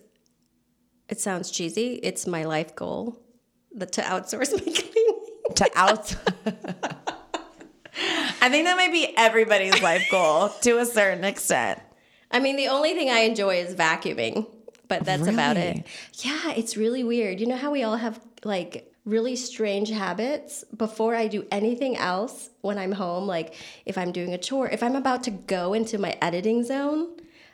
[1.08, 1.94] it sounds cheesy.
[2.02, 3.18] It's my life goal
[3.78, 5.11] to outsource my cleaning.
[5.56, 6.14] To out.
[8.40, 11.80] I think that might be everybody's life goal to a certain extent.
[12.30, 14.46] I mean, the only thing I enjoy is vacuuming,
[14.88, 15.86] but that's about it.
[16.14, 17.38] Yeah, it's really weird.
[17.40, 22.50] You know how we all have like really strange habits before I do anything else
[22.60, 25.98] when I'm home, like if I'm doing a chore, if I'm about to go into
[25.98, 27.08] my editing zone,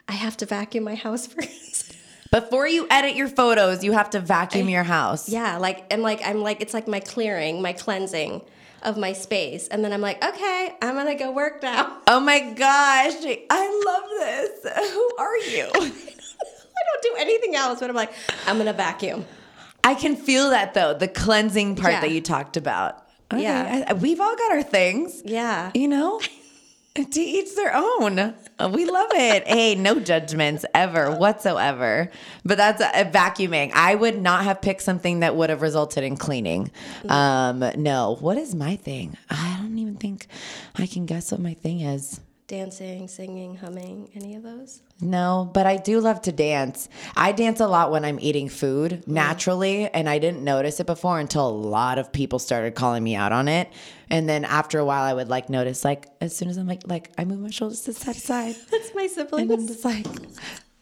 [0.07, 1.88] I have to vacuum my house first.
[2.31, 5.29] Before you edit your photos, you have to vacuum your house.
[5.29, 8.43] Yeah, like and like I'm like it's like my clearing, my cleansing
[8.83, 11.97] of my space, and then I'm like, okay, I'm gonna go work now.
[12.07, 13.15] Oh my gosh,
[13.51, 14.73] I love this.
[14.93, 15.71] Who are you?
[15.75, 18.13] I don't do anything else, but I'm like,
[18.47, 19.25] I'm gonna vacuum.
[19.83, 22.01] I can feel that though, the cleansing part Yeah.
[22.03, 23.05] that you talked about.
[23.33, 23.85] Okay, Yeah.
[23.89, 25.23] I- we've all got our things.
[25.25, 25.71] Yeah.
[25.75, 26.21] You know,
[27.05, 28.19] to each their own.
[28.19, 29.47] Uh, We love it.
[29.47, 32.11] hey, no judgments ever whatsoever.
[32.45, 33.73] But that's a, vacuuming.
[33.75, 36.71] I would not have picked something that would have resulted in cleaning.
[37.09, 38.17] Um, no.
[38.21, 39.17] What is my thing?
[39.31, 40.27] I don't even think
[40.77, 42.21] I can guess what my thing is.
[42.49, 44.81] Dancing, singing, humming, any of those?
[45.03, 46.89] No, but I do love to dance.
[47.15, 49.07] I dance a lot when I'm eating food mm.
[49.07, 53.15] naturally, and I didn't notice it before until a lot of people started calling me
[53.15, 53.71] out on it.
[54.09, 56.85] And then after a while, I would like notice, like as soon as I'm like,
[56.87, 60.07] like I move my shoulders to side to side, That's my and I'm just like,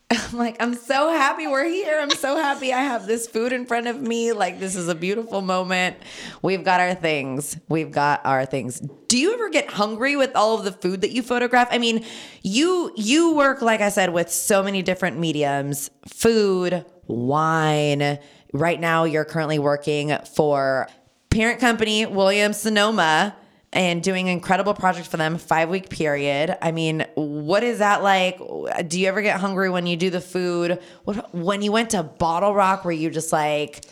[0.11, 1.99] I'm like, I'm so happy we're here.
[2.01, 4.33] I'm so happy I have this food in front of me.
[4.33, 5.97] Like this is a beautiful moment.
[6.43, 7.57] We've got our things.
[7.69, 8.81] We've got our things.
[9.09, 11.69] Do you ever get hungry with all of the food that you photograph?
[11.73, 12.05] I mean,
[12.43, 18.19] you you work like I said with so many different mediums, food, wine.
[18.53, 20.89] Right now you're currently working for
[21.31, 23.37] parent company Williams Sonoma
[23.77, 26.57] and doing incredible projects for them, five week period.
[26.63, 28.41] I mean, what is that like?
[28.89, 30.81] Do you ever get hungry when you do the food?
[31.05, 33.85] What, when you went to BottleRock, were you just like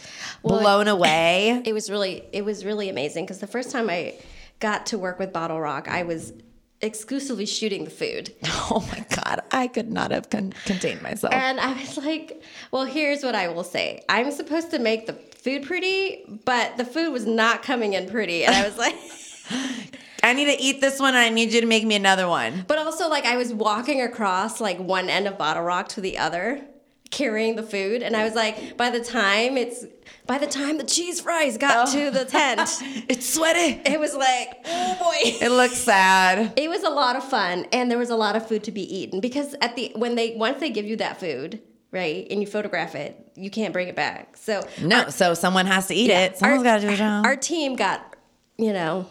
[0.43, 1.63] blown away?
[1.67, 4.15] It was really it was really amazing because the first time I
[4.59, 6.33] got to work with BottleRock, I was
[6.81, 8.35] exclusively shooting the food.
[8.71, 11.35] Oh my God, I could not have con- contained myself.
[11.35, 14.03] And I was like, well, here's what I will say.
[14.09, 18.45] I'm supposed to make the food pretty, but the food was not coming in pretty.
[18.47, 18.95] And I was like,
[20.23, 22.65] I need to eat this one and I need you to make me another one.
[22.67, 26.63] but also like I was walking across like one end of BottleRock to the other,
[27.11, 28.03] carrying the food.
[28.03, 29.85] And I was like, by the time it's
[30.27, 32.11] by the time the cheese fries got to oh.
[32.11, 32.61] the tent,
[33.09, 33.83] It's sweaty.
[33.85, 35.45] it was like, oh boy.
[35.45, 36.55] It looks sad.
[36.57, 38.83] It was a lot of fun, and there was a lot of food to be
[38.83, 42.47] eaten because at the when they once they give you that food, right, and you
[42.47, 44.39] photograph it, you can't bring it back.
[44.39, 46.39] So No, so someone has to eat yeah, it.
[46.39, 47.27] Someone's got to do a job.
[47.27, 48.17] Our team got,
[48.57, 49.07] you know,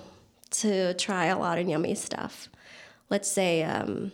[0.54, 2.50] to try a lot of yummy stuff.
[3.10, 4.12] Let's say, um,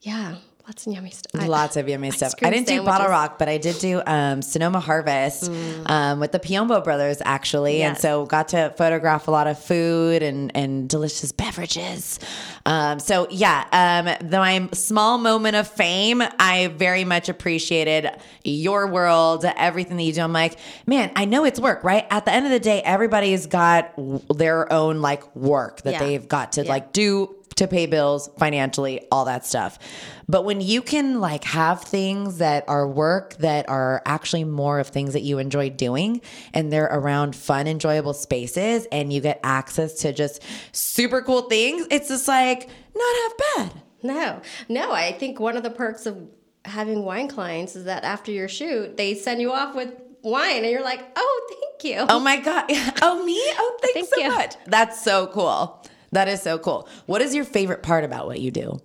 [0.00, 0.36] yeah,
[0.70, 1.42] lots of yummy stuff.
[1.42, 2.34] I- Lots of yummy stuff.
[2.42, 2.82] I didn't do.
[2.82, 5.50] BottleRock, but I did do um, Sonoma Harvest
[5.86, 7.82] um, with the Piombo brothers, actually.
[7.82, 12.20] And so got to photograph a lot of food and, and delicious beverages.
[12.66, 18.08] Um, so, yeah, um, the, my small moment of fame, I very much appreciated
[18.44, 20.20] your world, everything that you do.
[20.20, 20.56] I'm like,
[20.86, 22.06] man, I know it's work, right?
[22.10, 23.92] At the end of the day, everybody's got
[24.28, 25.98] their own like work that Yeah.
[25.98, 26.68] they've got to Yeah.
[26.70, 29.78] like do to pay bills financially, all that stuff.
[30.26, 34.88] But when you can like have things that are work that are actually more of
[34.88, 36.22] things that you enjoy doing
[36.54, 40.42] and they're around fun, enjoyable spaces and you get access to just
[40.72, 43.82] super cool things, it's just like not half bad.
[44.02, 44.92] No, no.
[44.92, 46.16] I think one of the perks of
[46.64, 49.92] having wine clients is that after your shoot, they send you off with
[50.22, 52.06] wine, and you're like, oh, thank you.
[52.08, 52.64] Oh my God.
[53.02, 53.36] Oh, me?
[53.38, 54.28] Oh, thanks Thank so you.
[54.28, 54.54] much.
[54.66, 55.82] That's so cool.
[56.12, 56.88] That is so cool.
[57.06, 58.80] What is your favorite part about what you do?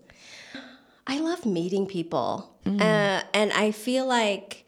[1.08, 2.56] I love meeting people.
[2.66, 4.66] Uh, and I feel like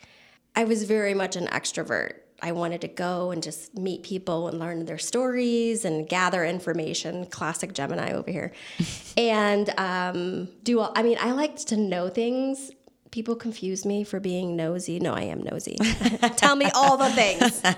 [0.55, 2.13] I was very much an extrovert.
[2.41, 7.25] I wanted to go and just meet people and learn their stories and gather information.
[7.25, 8.53] Classic Gemini over here.
[9.17, 12.69] and um, do all, I mean, I liked to know things.
[13.11, 14.99] People confuse me for being nosy.
[14.99, 15.77] No, I am nosy.
[16.35, 17.61] Tell me all the things.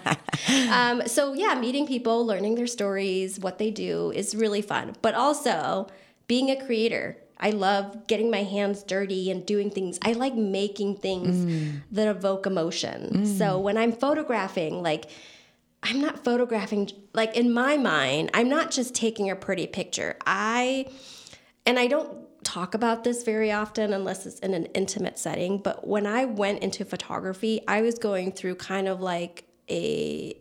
[0.71, 4.95] Um, so yeah, meeting people, learning their stories, what they do is really fun.
[5.01, 5.87] But also
[6.27, 7.17] being a creator.
[7.39, 9.99] I love getting my hands dirty and doing things.
[10.01, 13.25] I like making things that evoke emotion.
[13.25, 15.09] So when I'm photographing, like
[15.83, 20.17] I'm not photographing like in my mind, I'm not just taking a pretty picture.
[20.25, 20.87] I
[21.65, 22.09] and I don't
[22.49, 26.63] talk about this very often unless it's in an intimate setting, but when I went
[26.63, 30.35] into photography, I was going through kind of like a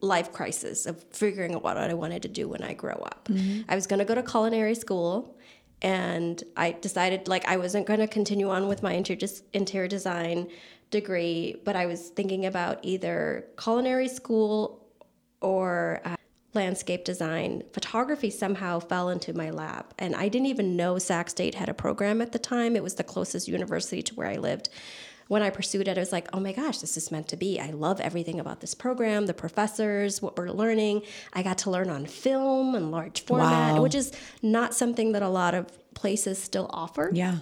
[0.00, 3.28] life crisis of figuring out what I wanted to do when I grow up.
[3.68, 5.36] I was going to go to culinary school
[5.82, 10.48] and I decided like I wasn't going to continue on with my interior, interior design
[10.90, 14.86] degree, but I was thinking about either culinary school
[15.42, 16.16] or uh,
[16.56, 17.62] landscape design.
[17.72, 21.74] Photography somehow fell into my lap, and I didn't even know Sac State had a
[21.74, 22.74] program at the time.
[22.74, 24.68] It was the closest university to where I lived.
[25.28, 27.58] When I pursued it, I was like, oh my gosh, this is meant to be.
[27.60, 31.02] I love everything about this program, the professors, what we're learning.
[31.32, 33.82] I got to learn on film and large format, Wow.
[33.82, 37.38] which is not something that a lot of places still offer Yeah.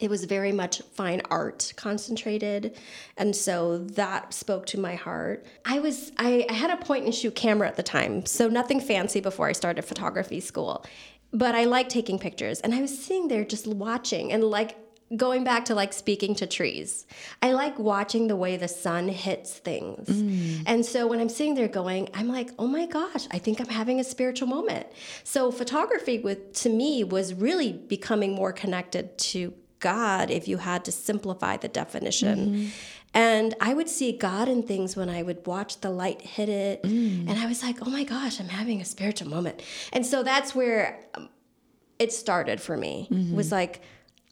[0.00, 2.76] It was very much fine art concentrated
[3.16, 5.46] and so that spoke to my heart.
[5.64, 8.80] I was I, I had a point and shoot camera at the time so nothing
[8.80, 10.84] fancy before i started photography school
[11.32, 14.76] but i like taking pictures and i was sitting there just watching and like
[15.16, 17.04] going back to like speaking to trees.
[17.42, 20.08] I like watching the way the sun hits things.
[20.08, 20.62] Mm.
[20.66, 23.66] And so when i'm sitting there going i'm like oh my gosh i think i'm
[23.68, 24.86] having a spiritual moment.
[25.24, 30.84] So photography with to me was really becoming more connected to god if you had
[30.84, 32.66] to simplify the definition mm-hmm.
[33.14, 36.82] and i would see god in things when i would watch the light hit it
[36.82, 37.28] mm.
[37.28, 39.62] and i was like oh my gosh i'm having a spiritual moment
[39.92, 41.28] and so that's where um,
[41.98, 43.34] it started for me mm-hmm.
[43.34, 43.82] was like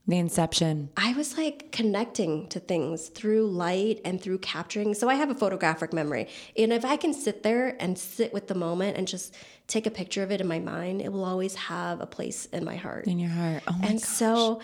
[0.08, 0.88] The inception.
[0.96, 4.94] I was like connecting to things through light and through capturing.
[4.94, 6.28] So I have a photographic memory.
[6.56, 9.36] And if I can sit there and sit with the moment and just
[9.66, 12.64] take a picture of it in my mind, it will always have a place in
[12.64, 13.06] my heart.
[13.06, 13.62] In your heart.
[13.68, 14.62] Oh my and so,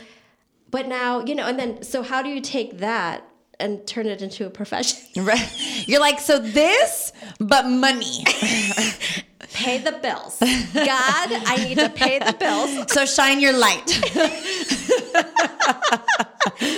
[0.75, 3.25] but now, you know, and then, so how do you take that
[3.61, 4.99] and turn it into a profession?
[5.25, 5.87] Right.
[5.87, 8.25] You're like, so this, but money.
[9.53, 10.37] pay the bills.
[10.41, 12.71] God, I need to pay the bills.
[12.93, 13.89] So shine your light.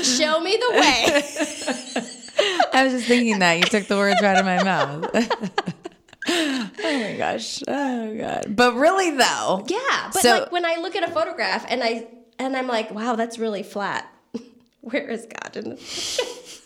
[0.05, 1.23] Show me the way.
[2.75, 3.55] I was just thinking that.
[3.55, 5.11] You took the words right out of my mouth.
[6.29, 7.63] oh my gosh.
[7.67, 8.55] Oh god.
[8.55, 9.65] But really though.
[9.69, 12.91] Yeah, but So- like when I look at a photograph and I and I'm like,
[12.91, 14.11] wow, that's really flat.
[14.81, 16.21] Where is God in this?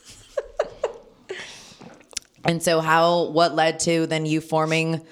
[2.44, 5.02] And so how what led to then you forming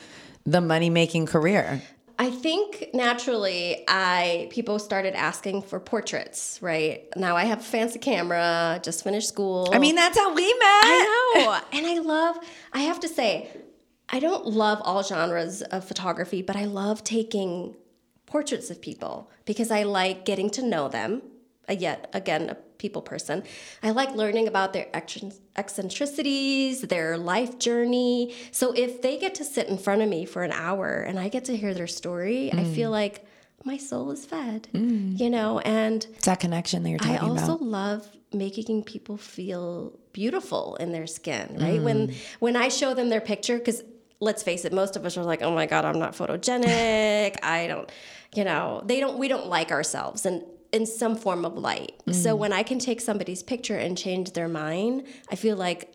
[0.46, 1.82] the money making career?
[2.20, 6.58] I think naturally, I people started asking for portraits.
[6.60, 8.80] Right now, I have a fancy camera.
[8.82, 9.68] Just finished school.
[9.72, 10.58] I mean, that's how we met.
[10.62, 11.30] I
[11.72, 12.38] know, and I love.
[12.72, 13.48] I have to say,
[14.08, 17.76] I don't love all genres of photography, but I love taking
[18.28, 21.22] portraits of people because I like getting to know them.
[21.68, 23.42] Uh, yet again, a people person.
[23.82, 24.86] I like learning about their
[25.56, 28.34] eccentricities, their life journey.
[28.52, 31.28] So if they get to sit in front of me for an hour and I
[31.28, 33.24] get to hear their story, I feel like
[33.64, 34.68] my soul is fed.
[34.72, 37.38] You know, and It's that connection that you're talking about.
[37.38, 37.62] I also about.
[37.62, 41.82] love making people feel beautiful in their skin, right?
[41.82, 43.82] When when I show them their picture, because
[44.20, 47.36] let's face it, most of us are like, oh my god, I'm not photogenic.
[47.42, 47.90] I don't,
[48.34, 49.18] you know, they don't.
[49.18, 51.94] We don't like ourselves, and in some form of light.
[52.10, 52.38] So mm.
[52.38, 55.94] when I can take somebody's picture and change their mind, I feel like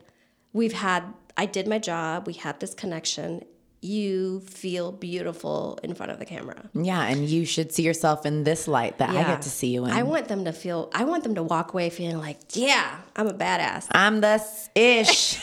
[0.51, 1.03] we've had.
[1.35, 2.27] I did my job.
[2.27, 3.43] We had this connection.
[3.81, 6.69] You feel beautiful in front of the camera.
[6.73, 9.85] Yeah, and you should see yourself in this light that I get to see you
[9.85, 9.91] in.
[9.91, 10.89] I want them to feel.
[10.93, 13.87] I want them to walk away feeling like, yeah, I'm a badass.
[13.91, 14.41] I'm the
[14.75, 15.39] ish.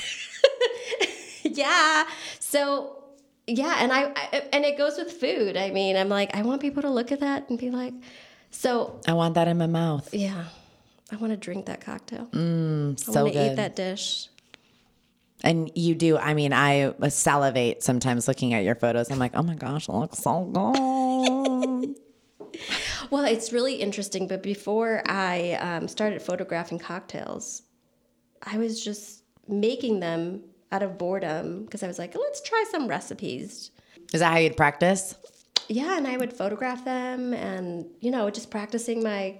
[1.42, 2.04] yeah.
[2.38, 2.99] So
[3.50, 5.56] yeah, and I, I and it goes with food.
[5.56, 7.94] I mean, I'm like, I want people to look at that and be like,
[8.50, 10.08] so I want that in my mouth.
[10.14, 10.44] yeah,
[11.12, 12.28] I want to drink that cocktail.
[12.32, 14.28] I Mm, So want to eat that dish.
[15.42, 16.18] And you do.
[16.18, 19.10] I mean, I salivate sometimes looking at your photos.
[19.10, 21.94] I'm like, oh my gosh, it looks so good.
[23.10, 24.26] Well, it's really interesting.
[24.26, 27.62] But before I um, started photographing cocktails,
[28.42, 30.42] I was just making them
[30.72, 33.70] out of boredom because I was like, let's try some recipes.
[34.12, 35.14] Is that how you'd practice?
[35.68, 39.38] Yeah, and I would photograph them and, you know, just practicing my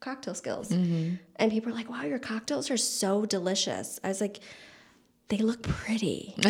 [0.00, 0.68] cocktail skills.
[0.70, 1.14] Mm-hmm.
[1.36, 3.98] And people are like, wow, your cocktails are so delicious.
[4.04, 4.40] I was like,
[5.28, 6.34] they look pretty.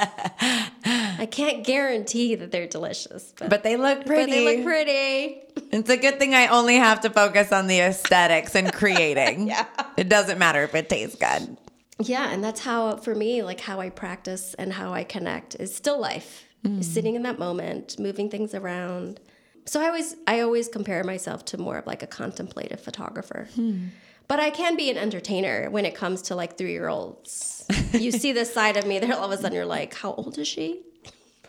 [0.00, 4.32] I can't guarantee that they're delicious, but, But they look pretty.
[4.32, 5.42] they look pretty.
[5.70, 9.48] It's a good thing I only have to focus on the aesthetics and creating.
[9.48, 9.66] Yeah.
[9.96, 11.56] It doesn't matter if it tastes good.
[12.00, 15.74] Yeah, and that's how, for me, like how I practice and how I connect is
[15.74, 16.44] still life.
[16.64, 19.20] Is sitting in that moment, moving things around.
[19.64, 23.48] So I always, I always compare myself to more of like a contemplative photographer.
[23.54, 23.86] Hmm.
[24.26, 27.64] But I can be an entertainer when it comes to like three year olds.
[27.92, 30.36] you see this side of me, then all of a sudden you're like, how old
[30.36, 30.82] is she?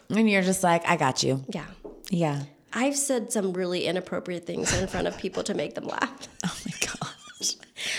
[0.10, 1.44] And you're just like, I got you.
[1.50, 1.66] Yeah.
[2.10, 2.44] Yeah.
[2.72, 6.28] I've said some really inappropriate things in front of people to make them laugh.
[6.46, 7.56] Oh my gosh.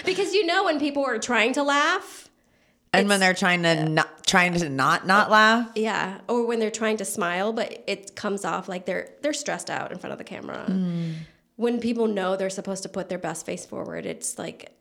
[0.07, 2.30] Because you know when people are trying to laugh,
[2.93, 5.71] And when they're trying to not trying to not not laugh.
[5.75, 9.71] Yeah, or when they're trying to smile, but it comes off like they're they're stressed
[9.71, 10.65] out in front of the camera.
[10.65, 11.13] Hmm.
[11.57, 14.73] When people know they're supposed to put their best face forward, it's like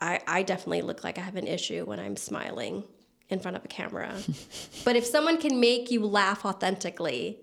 [0.00, 2.84] I I definitely look like I have an issue when I'm smiling
[3.28, 4.14] in front of a camera.
[4.84, 7.38] but if someone can make you laugh authentically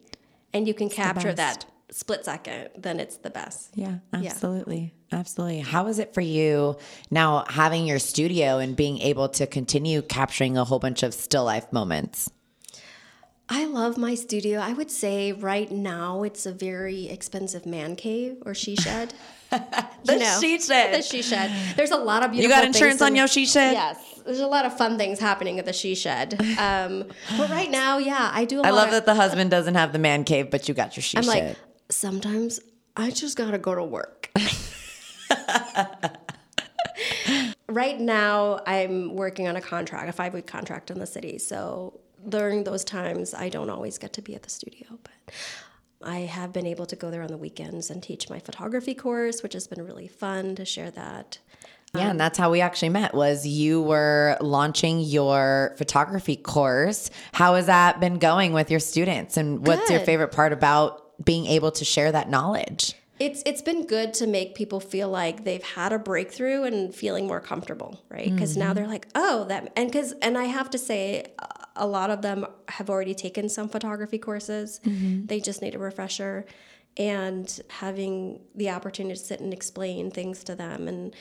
[0.54, 3.70] and you can capture that split second, then it's the best.
[3.76, 4.94] Yeah, absolutely.
[5.12, 5.60] Absolutely.
[5.60, 6.78] How is it for you
[7.12, 11.46] now having your studio and being able to continue capturing a whole bunch of still
[11.46, 12.30] life moments?
[13.48, 14.60] I love my studio.
[14.60, 19.14] I would say right now it's a very expensive man cave or she shed.
[19.52, 20.96] The she shed.
[20.96, 21.52] The she shed.
[21.78, 22.50] There's a lot of beautiful.
[22.50, 23.74] You got insurance on in- your she shed?
[23.74, 26.34] Yes, there's a lot of fun things happening at the she shed.
[26.58, 27.06] Um,
[27.38, 28.64] but right now, yeah, I do.
[28.64, 31.04] I I love that the husband doesn't have the man cave, but you got your
[31.04, 31.50] she I'm shed.
[31.50, 31.58] like
[31.90, 32.60] sometimes
[32.96, 34.32] I just gotta go to work.
[37.70, 41.38] right now, I'm working on a contract, a five week contract in the city.
[41.38, 45.34] So during those times, I don't always get to be at the studio, but
[46.04, 49.44] I have been able to go there on the weekends and teach my photography course,
[49.44, 51.40] which has been really fun to share that.
[51.94, 53.14] Yeah, and that's how we actually met.
[53.14, 57.10] Was you were launching your photography course?
[57.32, 59.38] How has that been going with your students?
[59.38, 62.94] And what's your favorite part about being able to share that knowledge?
[63.18, 67.28] It's it's been good to make people feel like they've had a breakthrough and feeling
[67.28, 68.30] more comfortable, right?
[68.30, 68.74] Because now mm-hmm.
[68.76, 72.22] they're like, oh, that and because and I have to say, a- a lot of
[72.22, 74.82] them have already taken some photography courses.
[74.86, 75.28] Mm-hmm.
[75.28, 76.46] They just need a refresher,
[76.98, 80.88] and having the opportunity to sit and explain things to them.
[80.88, 81.16] And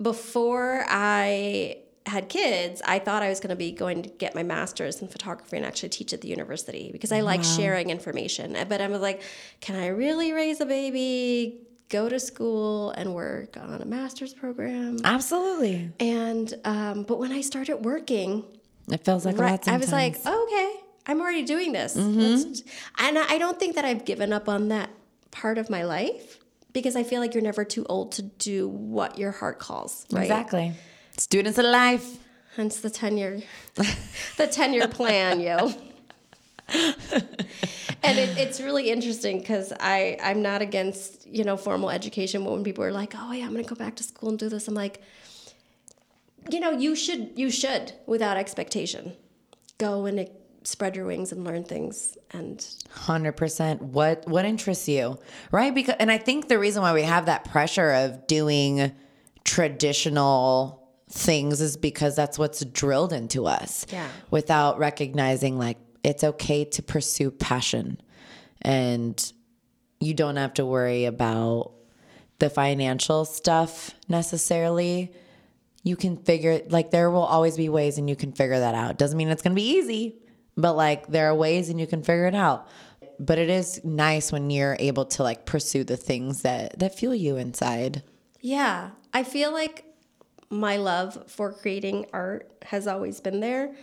[0.00, 1.78] before I
[2.08, 5.08] had kids, I thought I was going to be going to get my master's in
[5.08, 8.56] photography and actually teach at the university because I like sharing information.
[8.68, 9.22] But I was like,
[9.60, 14.98] can I really raise a baby, go to school, and work on a master's program?
[15.04, 15.90] Absolutely.
[16.00, 18.44] And um, but when I started working,
[18.90, 20.42] It feels like right, I was like, sometimes.
[20.44, 20.72] okay,
[21.06, 21.94] I'm already doing this.
[21.96, 22.62] Let's-
[22.98, 24.90] And I don't think that I've given up on that
[25.30, 26.38] part of my life
[26.72, 30.22] because I feel like you're never too old to do what your heart calls, right?
[30.22, 30.72] Exactly.
[31.18, 32.18] Students of life.
[32.56, 33.40] Hence the tenure,
[34.36, 35.72] the 10 year plan, yo.
[38.02, 42.44] and it, it's really interesting because I I'm not against you know formal education.
[42.44, 44.48] But when people are like, "Oh yeah, I'm gonna go back to school and do
[44.48, 45.00] this," I'm like,
[46.50, 49.14] you know, you should you should without expectation
[49.78, 50.28] go and
[50.64, 52.18] spread your wings and learn things.
[52.32, 53.80] And Hundred percent.
[53.80, 55.18] What what interests you,
[55.50, 55.74] right?
[55.74, 58.92] Because and I think the reason why we have that pressure of doing
[59.44, 60.77] traditional
[61.08, 63.86] things is because that's what's drilled into us.
[63.90, 64.08] Yeah.
[64.30, 68.00] Without recognizing like it's okay to pursue passion,
[68.62, 69.32] and
[70.00, 71.72] you don't have to worry about
[72.38, 75.12] the financial stuff necessarily.
[75.82, 78.98] You can figure like there will always be ways and you can figure that out.
[78.98, 80.16] Doesn't mean it's going to be easy,
[80.56, 82.68] but like there are ways and you can figure it out.
[83.18, 87.14] But it is nice when you're able to like pursue the things that that fuel
[87.14, 88.02] you inside.
[88.40, 89.84] yeah, I feel like
[90.50, 93.74] my love for creating art has always been there.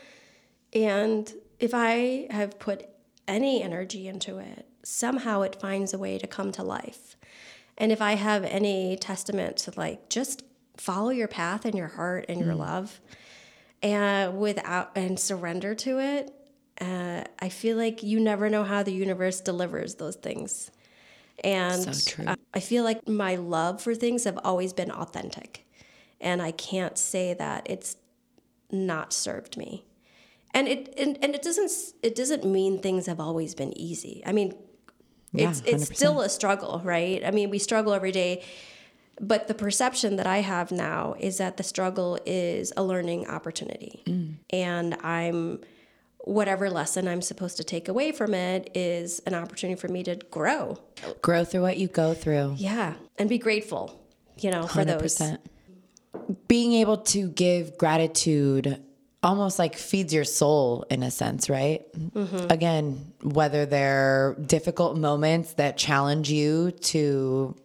[0.74, 2.88] And if I have put
[3.28, 7.16] any energy into it, somehow it finds a way to come to life.
[7.78, 10.44] And if I have any testament to like just
[10.78, 13.00] follow your path and your heart and your love
[13.82, 16.34] and without and surrender to it,
[16.82, 20.72] uh, I feel like you never know how the universe delivers those things.
[21.44, 22.36] And So true.
[22.54, 25.66] I feel like my love for things have always been authentic.
[26.22, 27.98] And I can't say that it's
[28.72, 29.86] not served me.
[30.54, 34.24] And it and, and it doesn't it doesn't mean things have always been easy.
[34.26, 34.56] I mean,
[35.34, 35.96] Yeah, it's it's 100%.
[35.96, 37.24] still a struggle, right?
[37.26, 38.44] I mean, we struggle every day.
[39.22, 44.04] But the perception that I have now is that the struggle is a learning opportunity.
[44.06, 44.36] Mm.
[44.50, 45.62] And I'm
[46.20, 50.16] whatever lesson I'm supposed to take away from it is an opportunity for me to
[50.32, 50.78] grow.
[51.22, 52.56] Grow through what you go through.
[52.58, 54.02] Yeah, and be grateful,
[54.38, 55.22] you know, for those.
[56.16, 56.48] 100%.
[56.48, 58.82] Being able to give gratitude
[59.24, 61.82] almost like feeds your soul in a sense, right?
[61.94, 62.52] Mm-hmm.
[62.52, 67.56] Again, whether they're difficult moments that challenge you to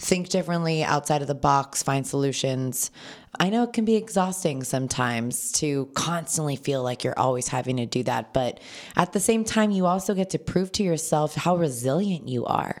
[0.00, 2.90] think differently outside of the box, find solutions.
[3.38, 7.86] I know it can be exhausting sometimes to constantly feel like you're always having to
[7.86, 8.60] do that, but
[8.96, 12.76] at the same time, you also get to prove to yourself how resilient you are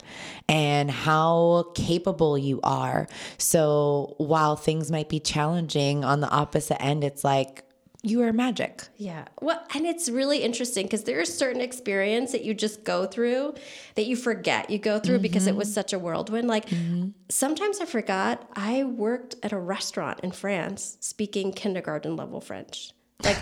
[0.48, 3.06] and how capable you are.
[3.38, 7.64] So while things might be challenging on the opposite end, it's like
[8.02, 8.88] you are magic.
[8.96, 9.26] Yeah.
[9.42, 13.54] Well, and it's really interesting because there is certain experience that you just go through
[13.94, 14.70] that you forget.
[14.70, 15.74] You go through because it was mm-hmm.
[15.74, 16.48] such a whirlwind.
[16.48, 17.10] Like mm-hmm.
[17.28, 22.92] sometimes I forgot I worked at a restaurant in France speaking kindergarten level French.
[23.22, 23.38] Like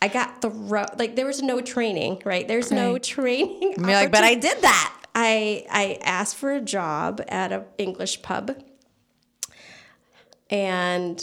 [0.00, 2.46] I got the ro- like there was no training, right?
[2.46, 3.74] There's no training.
[3.78, 4.96] You're like, but I did that.
[5.14, 8.62] I I asked for a job at an English pub,
[10.50, 11.20] and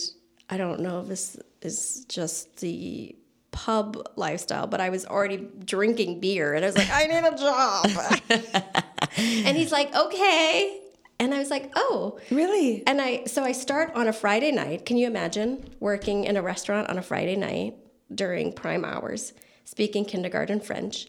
[0.49, 3.15] I don't know if this is just the
[3.51, 7.37] pub lifestyle, but I was already drinking beer, and I was like, I need a
[7.37, 7.87] job.
[9.17, 10.81] and he's like, okay,
[11.21, 12.17] and I was like, oh.
[12.31, 12.81] Really?
[12.87, 14.87] And I so I start on a Friday night.
[14.87, 17.75] Can you imagine working in a restaurant on a Friday night
[18.13, 19.33] during prime hours,
[19.65, 21.07] speaking kindergarten French?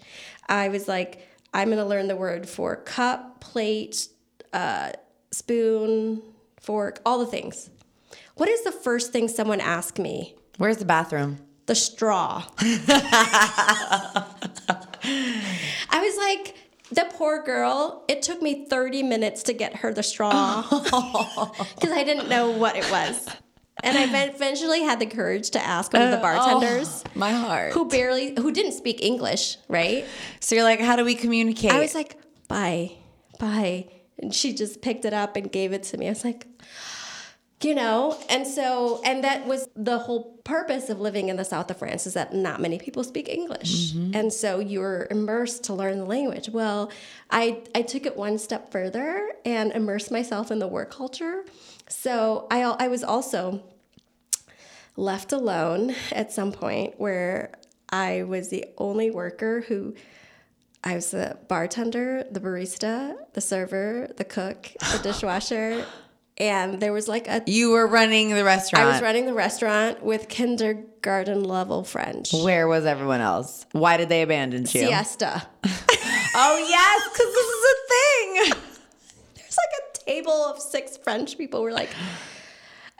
[0.50, 4.08] I was like, I'm going to learn the word for cup, plate,
[4.52, 4.92] uh,
[5.30, 6.22] spoon,
[6.60, 7.70] fork, all the things.
[8.34, 10.36] What is the first thing someone asked me?
[10.58, 11.38] Where's the bathroom?
[11.66, 12.44] The straw.
[12.58, 14.24] I
[15.92, 16.56] was like,
[16.90, 22.04] the poor girl, it took me 30 minutes to get her the straw because I
[22.04, 23.26] didn't know what it was.
[23.82, 27.32] And I eventually had the courage to ask one of the oh, bartenders Oh, my
[27.32, 27.72] heart.
[27.72, 30.04] who barely, who didn't speak English, right?
[30.40, 31.72] So you're like, how do we communicate?
[31.72, 32.16] I was like,
[32.48, 32.92] bye,
[33.40, 33.88] bye.
[34.18, 36.06] And she just picked it up and gave it to me.
[36.06, 36.46] I was like,
[37.64, 41.70] you know, and so, and that was the whole purpose of living in the south
[41.70, 43.92] of France is that not many people speak English.
[43.92, 44.16] Mm-hmm.
[44.16, 46.48] And so you're immersed to learn the language.
[46.48, 46.90] Well,
[47.30, 51.44] I, I took it one step further and immersed myself in the work culture.
[51.88, 53.62] So I, I was also
[54.96, 57.52] left alone at some point where
[57.90, 59.94] I was the only worker who
[60.84, 65.84] I was the bartender, the barista, the server, the cook, the dishwasher,
[66.42, 67.42] and there was like a.
[67.46, 68.84] you were running the restaurant.
[68.84, 72.32] I was running the restaurant with kindergarten level French.
[72.32, 73.64] Where was everyone else?
[73.72, 74.66] Why did they abandon you?
[74.66, 75.46] Siesta.
[76.34, 78.62] Oh yes, because this is a thing.
[79.36, 81.60] There's like a table of six French people.
[81.62, 81.90] We're like,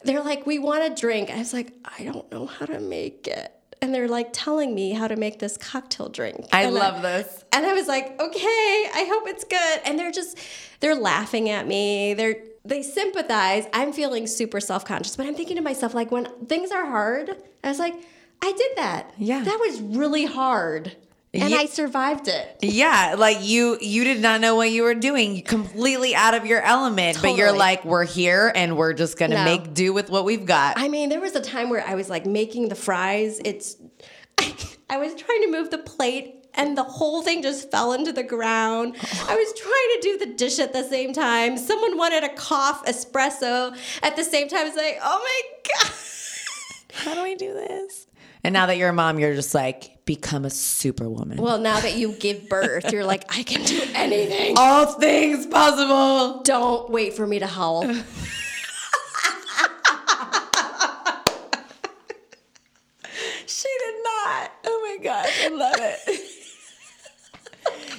[0.05, 1.31] they're like, we want a drink.
[1.31, 3.51] I was like, I don't know how to make it.
[3.81, 6.47] and they're like telling me how to make this cocktail drink.
[6.53, 7.43] I And love this.
[7.53, 9.81] And I was like, okay, I hope it's good.
[9.87, 10.37] And they're just,
[10.81, 12.13] they're laughing at me.
[12.13, 13.67] They're, they sympathize.
[13.73, 17.31] I'm feeling super self conscious, but I'm thinking to myself, like, when things are hard,
[17.65, 17.95] I was like,
[18.43, 19.13] I did that.
[19.19, 19.43] Yeah.
[19.45, 20.97] That was really hard.
[21.35, 22.59] And Ye- I survived it.
[22.61, 26.61] Yeah, like you you did not know what you were doing, completely out of your
[26.61, 29.45] element, but you're like we're here and we're just going to No.
[29.45, 30.75] make do with what we've got.
[30.77, 33.41] I mean, there was a time where I was like making the fries.
[33.47, 33.77] It's,
[34.91, 38.23] I was trying to move the plate and the whole thing just fell into the
[38.23, 38.97] ground.
[39.29, 41.57] I was trying to do the dish at the same time.
[41.57, 44.67] Someone wanted a cough espresso at the same time.
[44.67, 45.43] It's like, oh my
[45.75, 45.93] God.
[46.95, 48.07] How do we do this?
[48.45, 51.39] And now that you're a mom, you're just like become a superwoman.
[51.39, 54.57] Well, now that you give birth, you're like, I can do anything.
[54.59, 56.43] All things possible.
[56.43, 57.83] Don't wait for me to howl.
[63.47, 64.51] She did not.
[64.65, 66.01] Oh my gosh, I love it.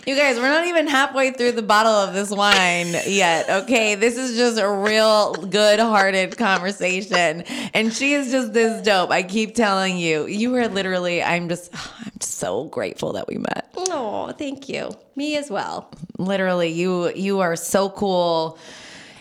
[0.06, 3.50] You guys, we're not even halfway through the bottle of this wine yet.
[3.64, 7.44] Okay, this is just a real good-hearted conversation,
[7.74, 9.12] and she is just this dope.
[9.12, 11.24] I keep telling you, you are literally.
[11.24, 11.74] I'm just,
[12.06, 13.70] I'm so grateful that we met.
[13.78, 14.92] Oh, thank you.
[15.16, 15.90] Me as well.
[16.18, 18.58] Literally, you, you are so cool.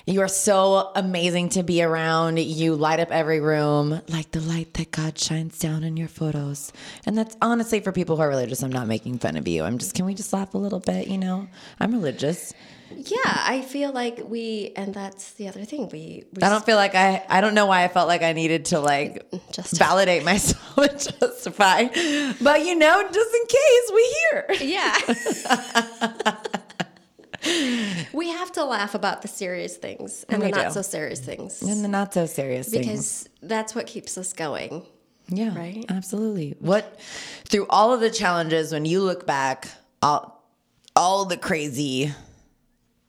[0.04, 2.38] You are so amazing to be around.
[2.38, 6.72] You light up every room like the light that God shines down in your photos.
[7.06, 8.62] And that's honestly for people who are religious.
[8.64, 9.62] I'm not making fun of you.
[9.62, 11.06] I'm just, can we just laugh a little bit?
[11.06, 11.46] You know,
[11.78, 12.52] I'm religious.
[12.94, 15.88] Yeah, I feel like we, and that's the other thing.
[15.90, 18.32] We, we I don't feel like I, I don't know why I felt like I
[18.32, 21.84] needed to like Just- validate myself and justify.
[22.40, 24.46] But you know, just in case we hear.
[24.60, 24.98] Yeah.
[28.12, 30.62] we have to laugh about the serious things and the do.
[30.62, 32.86] not so serious things And the not so serious things.
[32.86, 34.86] because that's what keeps us going.
[35.28, 35.84] Yeah, Right?
[35.88, 36.56] Absolutely.
[36.58, 36.98] What
[37.48, 39.68] through all of the challenges when you look back,
[40.02, 40.44] all
[40.94, 42.12] all the crazy,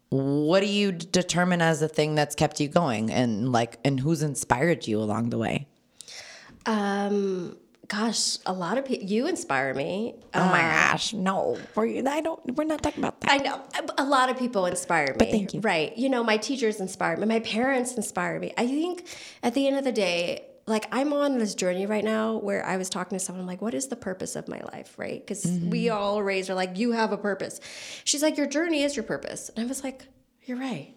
[0.09, 4.21] what do you determine as the thing that's kept you going and like and who's
[4.23, 5.67] inspired you along the way?
[6.65, 7.57] Um,
[7.93, 10.15] gosh, a lot of people, you inspire me.
[10.33, 11.59] Oh my uh, gosh, no.
[11.75, 13.31] We're, I don't we're not talking about that.
[13.31, 15.15] I know uh, a lot of people inspire me.
[15.17, 15.61] But thank you.
[15.61, 15.95] Right.
[15.97, 17.25] You know, my teachers inspire me.
[17.25, 18.53] My parents inspire me.
[18.57, 19.07] I think
[19.43, 22.77] at the end of the day, like I'm on this journey right now where I
[22.77, 24.97] was talking to someone I'm like, what is the purpose of my life?
[24.97, 25.19] Right.
[25.19, 25.69] Because mm-hmm.
[25.69, 27.59] we all raised are like, you have a purpose.
[28.05, 29.49] She's like, your journey is your purpose.
[29.55, 30.07] And I was like,
[30.45, 30.93] you're right.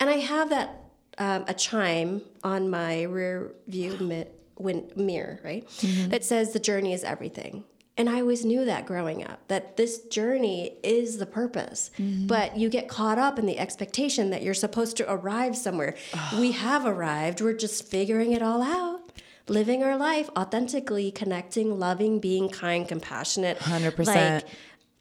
[0.00, 0.78] And I have that,
[1.18, 4.26] um, a chime on my rear view mi-
[4.62, 5.66] win- mirror, right?
[6.08, 7.64] That says the journey is everything.
[7.98, 11.90] And I always knew that growing up, that this journey is the purpose.
[11.98, 15.94] But you get caught up in the expectation that you're supposed to arrive somewhere.
[16.38, 19.00] we have arrived, we're just figuring it all out.
[19.48, 23.58] Living our life authentically, connecting, loving, being kind, compassionate.
[23.58, 24.06] 100%.
[24.06, 24.44] Like,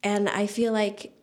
[0.04, 1.14] and I feel like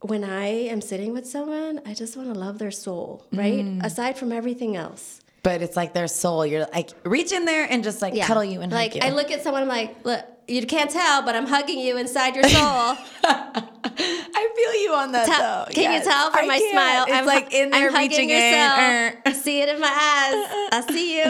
[0.00, 3.64] when I am sitting with someone, I just want to love their soul, right?
[3.82, 5.20] Aside from everything else.
[5.44, 6.44] But it's like their soul.
[6.44, 9.08] You're like reach in there and just like cuddle you and like hug you.
[9.08, 12.34] I look at someone, I'm like, look, you can't tell, but I'm hugging you inside
[12.34, 12.60] your soul.
[13.24, 15.72] I feel you on that though.
[15.72, 16.72] can Yes, you tell from I my can.
[16.72, 17.04] smile?
[17.04, 18.52] It's I'm like in there I'm hugging reaching your in.
[18.70, 19.32] soul.
[19.32, 19.34] er.
[19.42, 20.46] see it in my eyes.
[20.72, 21.24] I see you.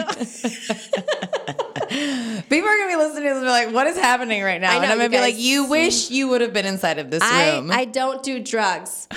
[2.49, 4.71] People are gonna be listening to this and be like, "What is happening right now?"
[4.71, 7.21] Know, and I'm gonna be like, "You wish you would have been inside of this
[7.23, 9.07] I, room." I don't do drugs.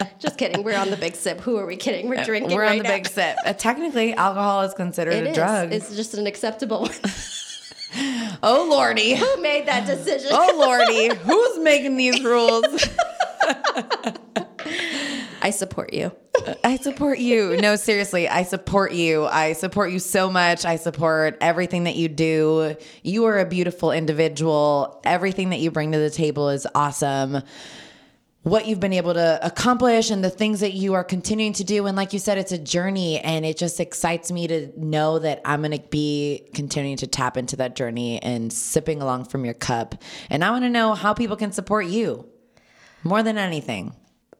[0.18, 0.62] Just kidding.
[0.62, 1.40] We're on the big sip.
[1.40, 2.08] Who are we kidding?
[2.08, 2.54] We're drinking.
[2.56, 2.94] We're on right the now.
[2.96, 3.36] big sip.
[3.44, 5.36] Uh, technically, alcohol is considered It a is.
[5.36, 5.72] drug.
[5.72, 6.90] It's just an acceptable one.
[8.42, 10.30] oh lordy, Who made that decision?
[10.32, 12.64] oh lordy, who's making these rules?
[15.42, 16.12] I support you.
[16.62, 17.56] I support you.
[17.56, 19.26] No, seriously, I support you.
[19.26, 20.64] I support you so much.
[20.64, 22.76] I support everything that you do.
[23.02, 25.00] You are a beautiful individual.
[25.04, 27.42] Everything that you bring to the table is awesome.
[28.42, 31.86] What you've been able to accomplish and the things that you are continuing to do.
[31.86, 35.42] And like you said, it's a journey and it just excites me to know that
[35.44, 39.54] I'm going to be continuing to tap into that journey and sipping along from your
[39.54, 39.94] cup.
[40.30, 42.26] And I want to know how people can support you
[43.04, 43.94] more than anything.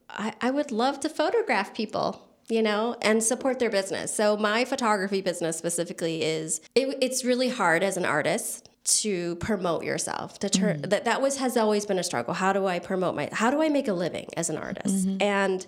[0.09, 4.65] I, I would love to photograph people you know and support their business so my
[4.65, 10.49] photography business specifically is it, it's really hard as an artist to promote yourself to
[10.49, 12.33] turn that that was has always been a struggle.
[12.33, 15.07] How do i promote my how do i make a living as an artist?
[15.21, 15.65] And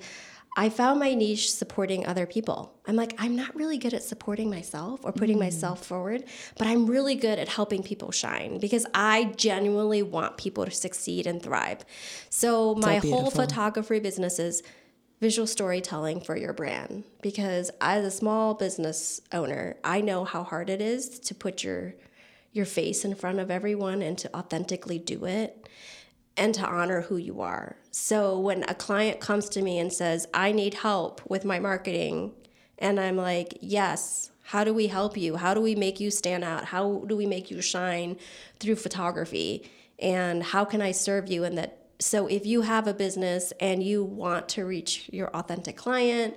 [0.55, 2.75] I found my niche supporting other people.
[2.85, 6.25] I'm like, I'm not really good at supporting myself or putting myself forward,
[6.59, 11.25] but I'm really good at helping people shine because I genuinely want people to succeed
[11.25, 11.83] and thrive.
[12.29, 14.61] So, my whole photography business is
[15.19, 20.69] visual storytelling for your brand because as a small business owner, I know how hard
[20.69, 21.95] it is to put your
[22.53, 25.67] your face in front of everyone and to authentically do it
[26.37, 27.75] and to honor who you are.
[27.91, 32.33] So when a client comes to me and says, I need help with my marketing,
[32.79, 35.35] and I'm like, yes, how do we help you?
[35.35, 36.65] How do we make you stand out?
[36.65, 38.17] How do we make you shine
[38.59, 39.69] through photography?
[39.99, 41.43] And how can I serve you?
[41.43, 45.77] And that, so if you have a business and you want to reach your authentic
[45.77, 46.35] client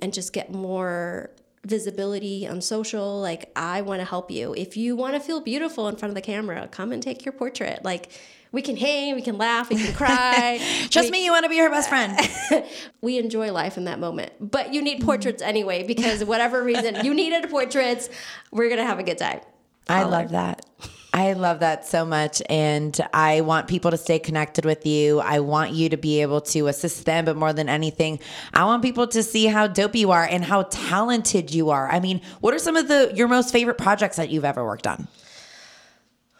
[0.00, 1.30] and just get more
[1.64, 4.54] visibility on social, like I want to help you.
[4.54, 7.32] If you want to feel beautiful in front of the camera, come and take your
[7.32, 7.84] portrait.
[7.84, 8.10] Like,
[8.50, 10.58] we can hang, we can laugh, we can cry.
[10.90, 12.18] Trust we, me, you want to be her best friend.
[13.00, 14.32] we enjoy life in that moment.
[14.40, 15.48] But you need portraits mm-hmm.
[15.48, 18.10] anyway, because whatever reason you needed portraits,
[18.50, 19.40] we're gonna have a good time.
[19.88, 20.66] I love that.
[21.14, 22.42] I love that so much.
[22.48, 25.20] And I want people to stay connected with you.
[25.20, 28.18] I want you to be able to assist them, but more than anything,
[28.54, 31.90] I want people to see how dope you are and how talented you are.
[31.90, 34.86] I mean, what are some of the your most favorite projects that you've ever worked
[34.86, 35.06] on?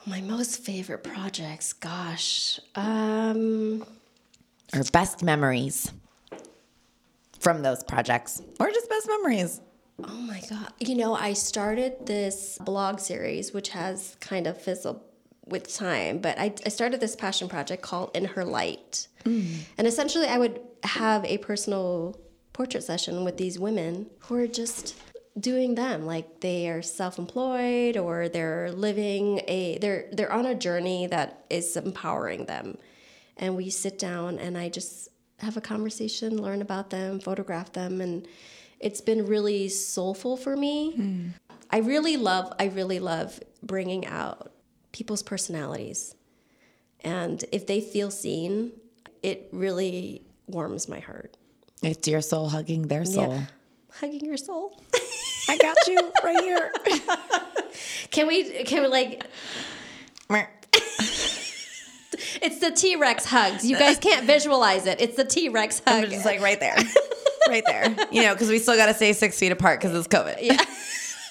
[0.07, 2.59] My most favorite projects, gosh.
[2.75, 3.85] Um
[4.75, 5.93] or best memories
[7.39, 9.61] from those projects or just best memories.
[10.03, 10.73] Oh my god.
[10.81, 15.01] You know, I started this blog series which has kind of fizzled
[15.47, 19.09] with time, but I, I started this passion project called In Her Light.
[19.25, 19.61] Mm.
[19.79, 22.19] And essentially I would have a personal
[22.53, 24.95] portrait session with these women who are just
[25.39, 31.07] doing them like they are self-employed or they're living a they're they're on a journey
[31.07, 32.77] that is empowering them
[33.39, 38.03] and we sit down and i just have a conversation learn about them photograph them
[38.03, 38.29] and
[38.83, 41.31] it's been really soulful for me mm.
[41.71, 44.53] i really love i really love bringing out
[44.93, 46.15] people's personalities
[47.01, 48.73] and if they feel seen
[49.23, 51.37] it really warms my heart
[51.83, 53.45] it's your soul hugging their soul yeah.
[53.91, 54.81] hugging your soul
[55.49, 56.73] I got you right here.
[58.11, 58.65] can we?
[58.65, 59.25] Can we like?
[62.41, 63.65] It's the T Rex hugs.
[63.65, 65.01] You guys can't visualize it.
[65.01, 66.05] It's the T Rex hug.
[66.05, 66.77] I'm just like right there,
[67.49, 67.95] right there.
[68.11, 70.39] You know, because we still got to stay six feet apart because it's COVID.
[70.41, 70.65] Yeah.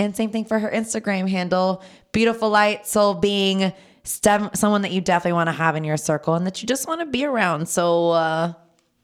[0.00, 1.82] And same thing for her Instagram handle.
[2.12, 3.72] Beautiful light, soul being,
[4.04, 7.00] someone that you definitely want to have in your circle and that you just want
[7.00, 7.70] to be around.
[7.70, 8.52] So, uh,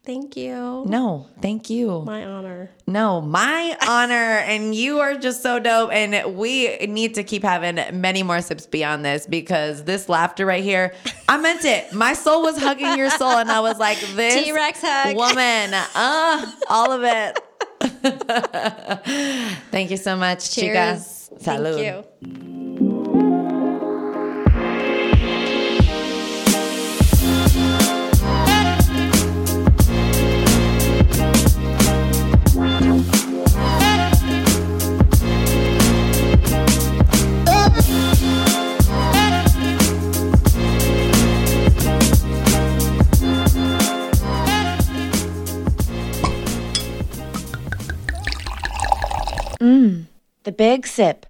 [0.05, 0.85] Thank you.
[0.87, 2.01] No, thank you.
[2.05, 2.69] My honor.
[2.87, 4.13] No, my honor.
[4.45, 5.91] And you are just so dope.
[5.91, 10.63] And we need to keep having many more sips beyond this because this laughter right
[10.63, 10.93] here,
[11.27, 11.91] I meant it.
[11.93, 13.31] My soul was hugging your soul.
[13.31, 15.15] And I was like, this T Rex hug.
[15.15, 17.39] woman, uh, all of it.
[19.71, 21.29] Thank you so much, Cheers.
[21.29, 21.41] Chica.
[21.43, 21.75] Salud.
[21.75, 22.84] Thank you.
[49.65, 50.05] Mmm,
[50.43, 51.23] the big sip.